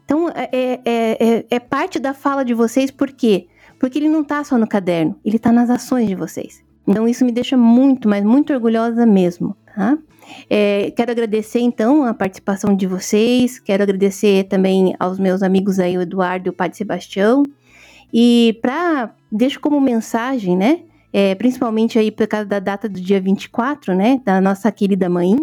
Então, 0.05 0.29
é, 0.29 0.49
é, 0.53 0.79
é, 0.85 1.45
é 1.49 1.59
parte 1.59 1.99
da 1.99 2.13
fala 2.13 2.45
de 2.45 2.53
vocês, 2.53 2.89
por 2.89 3.11
quê? 3.11 3.47
Porque 3.77 3.99
ele 3.99 4.07
não 4.07 4.21
está 4.21 4.45
só 4.45 4.57
no 4.57 4.65
caderno, 4.65 5.19
ele 5.25 5.35
está 5.35 5.51
nas 5.51 5.69
ações 5.69 6.07
de 6.07 6.15
vocês. 6.15 6.63
Então 6.87 7.05
isso 7.05 7.25
me 7.25 7.31
deixa 7.31 7.57
muito, 7.57 8.07
mas 8.07 8.23
muito 8.23 8.53
orgulhosa 8.53 9.05
mesmo, 9.05 9.55
tá? 9.75 9.97
É, 10.49 10.91
quero 10.95 11.11
agradecer 11.11 11.59
então 11.59 12.03
a 12.05 12.13
participação 12.13 12.75
de 12.75 12.87
vocês, 12.87 13.59
quero 13.59 13.83
agradecer 13.83 14.45
também 14.45 14.95
aos 14.99 15.19
meus 15.19 15.43
amigos 15.43 15.79
aí, 15.79 15.97
o 15.97 16.01
Eduardo 16.01 16.47
e 16.47 16.49
o 16.49 16.53
Padre 16.53 16.77
Sebastião. 16.77 17.43
E 18.13 18.57
para 18.61 19.13
deixo 19.31 19.59
como 19.59 19.79
mensagem, 19.81 20.55
né? 20.55 20.81
É, 21.11 21.35
principalmente 21.35 21.99
aí 21.99 22.11
por 22.11 22.27
causa 22.27 22.45
da 22.45 22.59
data 22.59 22.87
do 22.87 22.99
dia 22.99 23.19
24, 23.19 23.95
né? 23.95 24.21
Da 24.23 24.39
nossa 24.39 24.71
querida 24.71 25.09
mãe. 25.09 25.35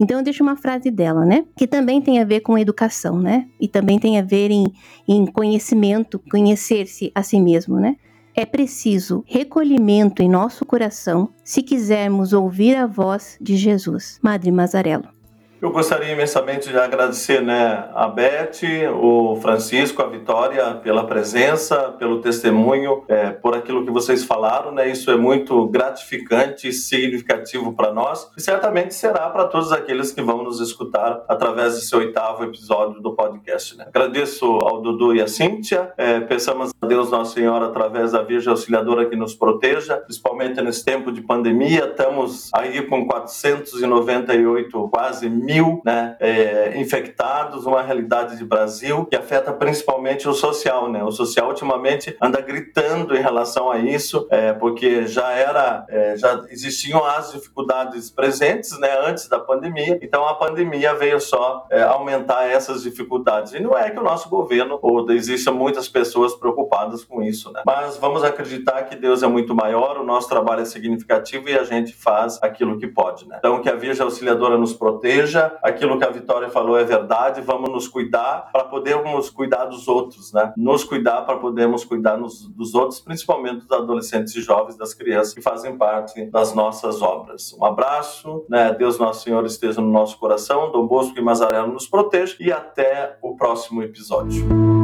Então 0.00 0.18
eu 0.18 0.24
deixo 0.24 0.42
uma 0.42 0.56
frase 0.56 0.90
dela, 0.90 1.24
né? 1.24 1.44
Que 1.56 1.66
também 1.66 2.00
tem 2.00 2.20
a 2.20 2.24
ver 2.24 2.40
com 2.40 2.58
educação, 2.58 3.18
né? 3.18 3.46
E 3.60 3.66
também 3.66 3.98
tem 3.98 4.18
a 4.18 4.22
ver 4.22 4.50
em, 4.50 4.72
em 5.06 5.26
conhecimento, 5.26 6.20
conhecer-se 6.30 7.10
a 7.14 7.22
si 7.22 7.40
mesmo, 7.40 7.78
né? 7.78 7.96
É 8.38 8.46
preciso 8.46 9.24
recolhimento 9.26 10.22
em 10.22 10.28
nosso 10.28 10.64
coração 10.64 11.28
se 11.42 11.60
quisermos 11.60 12.32
ouvir 12.32 12.76
a 12.76 12.86
voz 12.86 13.36
de 13.40 13.56
Jesus. 13.56 14.20
Madre 14.22 14.52
Mazarello. 14.52 15.17
Eu 15.60 15.72
gostaria 15.72 16.12
imensamente 16.12 16.68
de 16.68 16.78
agradecer 16.78 17.42
né, 17.42 17.90
a 17.92 18.06
Beth, 18.06 18.60
o 18.94 19.34
Francisco, 19.42 20.00
a 20.00 20.06
Vitória 20.06 20.74
pela 20.76 21.04
presença, 21.04 21.96
pelo 21.98 22.20
testemunho, 22.20 23.02
é, 23.08 23.30
por 23.30 23.56
aquilo 23.56 23.84
que 23.84 23.90
vocês 23.90 24.22
falaram. 24.22 24.70
Né, 24.70 24.88
isso 24.88 25.10
é 25.10 25.16
muito 25.16 25.66
gratificante 25.66 26.68
e 26.68 26.72
significativo 26.72 27.72
para 27.72 27.92
nós 27.92 28.30
e 28.36 28.40
certamente 28.40 28.94
será 28.94 29.28
para 29.30 29.46
todos 29.46 29.72
aqueles 29.72 30.12
que 30.12 30.22
vão 30.22 30.44
nos 30.44 30.60
escutar 30.60 31.24
através 31.28 31.74
desse 31.74 31.94
oitavo 31.96 32.44
episódio 32.44 33.02
do 33.02 33.16
podcast. 33.16 33.76
Né. 33.76 33.84
Agradeço 33.88 34.46
ao 34.62 34.80
Dudu 34.80 35.12
e 35.16 35.20
à 35.20 35.26
Cíntia. 35.26 35.92
É, 35.96 36.20
pensamos 36.20 36.70
a 36.80 36.86
Deus 36.86 37.10
Nosso 37.10 37.34
Senhor 37.34 37.60
através 37.64 38.12
da 38.12 38.22
Virgem 38.22 38.50
Auxiliadora 38.50 39.06
que 39.06 39.16
nos 39.16 39.34
proteja, 39.34 39.96
principalmente 39.96 40.62
nesse 40.62 40.84
tempo 40.84 41.10
de 41.10 41.20
pandemia. 41.20 41.86
Estamos 41.86 42.48
aí 42.54 42.80
com 42.82 43.04
498, 43.08 44.88
quase 44.88 45.28
mil 45.28 45.47
né, 45.84 46.16
é, 46.20 46.78
infectados, 46.78 47.64
uma 47.64 47.82
realidade 47.82 48.36
de 48.36 48.44
Brasil 48.44 49.06
que 49.06 49.16
afeta 49.16 49.50
principalmente 49.50 50.28
o 50.28 50.34
social. 50.34 50.90
Né? 50.90 51.02
O 51.02 51.10
social 51.10 51.48
ultimamente 51.48 52.14
anda 52.20 52.40
gritando 52.40 53.16
em 53.16 53.20
relação 53.20 53.70
a 53.70 53.78
isso, 53.78 54.26
é, 54.30 54.52
porque 54.52 55.06
já 55.06 55.32
era, 55.32 55.86
é, 55.88 56.16
já 56.16 56.44
existiam 56.50 57.02
as 57.04 57.32
dificuldades 57.32 58.10
presentes 58.10 58.78
né, 58.78 58.90
antes 59.06 59.26
da 59.26 59.38
pandemia, 59.38 59.98
então 60.02 60.26
a 60.28 60.34
pandemia 60.34 60.94
veio 60.94 61.18
só 61.18 61.66
é, 61.70 61.82
aumentar 61.82 62.46
essas 62.46 62.82
dificuldades. 62.82 63.54
E 63.54 63.60
não 63.60 63.76
é 63.76 63.90
que 63.90 63.98
o 63.98 64.02
nosso 64.02 64.28
governo, 64.28 64.78
ou 64.82 65.10
existem 65.10 65.52
muitas 65.52 65.88
pessoas 65.88 66.34
preocupadas 66.34 67.04
com 67.04 67.22
isso, 67.22 67.50
né? 67.52 67.62
mas 67.64 67.96
vamos 67.96 68.22
acreditar 68.22 68.82
que 68.82 68.96
Deus 68.96 69.22
é 69.22 69.26
muito 69.26 69.54
maior, 69.54 69.98
o 69.98 70.04
nosso 70.04 70.28
trabalho 70.28 70.60
é 70.60 70.64
significativo 70.66 71.48
e 71.48 71.58
a 71.58 71.64
gente 71.64 71.94
faz 71.94 72.38
aquilo 72.42 72.78
que 72.78 72.86
pode. 72.86 73.26
Né? 73.26 73.36
Então 73.38 73.62
que 73.62 73.68
a 73.68 73.74
Virgem 73.74 74.04
Auxiliadora 74.04 74.58
nos 74.58 74.74
proteja 74.74 75.37
seja 75.38 75.58
aquilo 75.62 75.98
que 75.98 76.04
a 76.04 76.10
Vitória 76.10 76.50
falou 76.50 76.78
é 76.78 76.84
verdade, 76.84 77.40
vamos 77.40 77.70
nos 77.70 77.86
cuidar 77.86 78.50
para 78.52 78.64
podermos 78.64 79.30
cuidar 79.30 79.66
dos 79.66 79.86
outros, 79.86 80.32
né? 80.32 80.52
Nos 80.56 80.84
cuidar 80.84 81.22
para 81.22 81.36
podermos 81.36 81.84
cuidar 81.84 82.16
nos, 82.16 82.48
dos 82.48 82.74
outros, 82.74 83.00
principalmente 83.00 83.66
dos 83.66 83.72
adolescentes 83.72 84.34
e 84.34 84.40
jovens, 84.40 84.76
das 84.76 84.92
crianças 84.92 85.32
que 85.32 85.40
fazem 85.40 85.76
parte 85.76 86.26
das 86.26 86.52
nossas 86.54 87.00
obras. 87.00 87.54
Um 87.58 87.64
abraço, 87.64 88.44
né? 88.48 88.74
Deus 88.74 88.98
Nosso 88.98 89.22
Senhor 89.22 89.44
esteja 89.46 89.80
no 89.80 89.90
nosso 89.90 90.18
coração, 90.18 90.72
Dom 90.72 90.86
Bosco 90.86 91.18
e 91.18 91.22
Mazarelo 91.22 91.72
nos 91.72 91.86
proteja 91.86 92.36
e 92.40 92.52
até 92.52 93.16
o 93.22 93.36
próximo 93.36 93.82
episódio. 93.82 94.77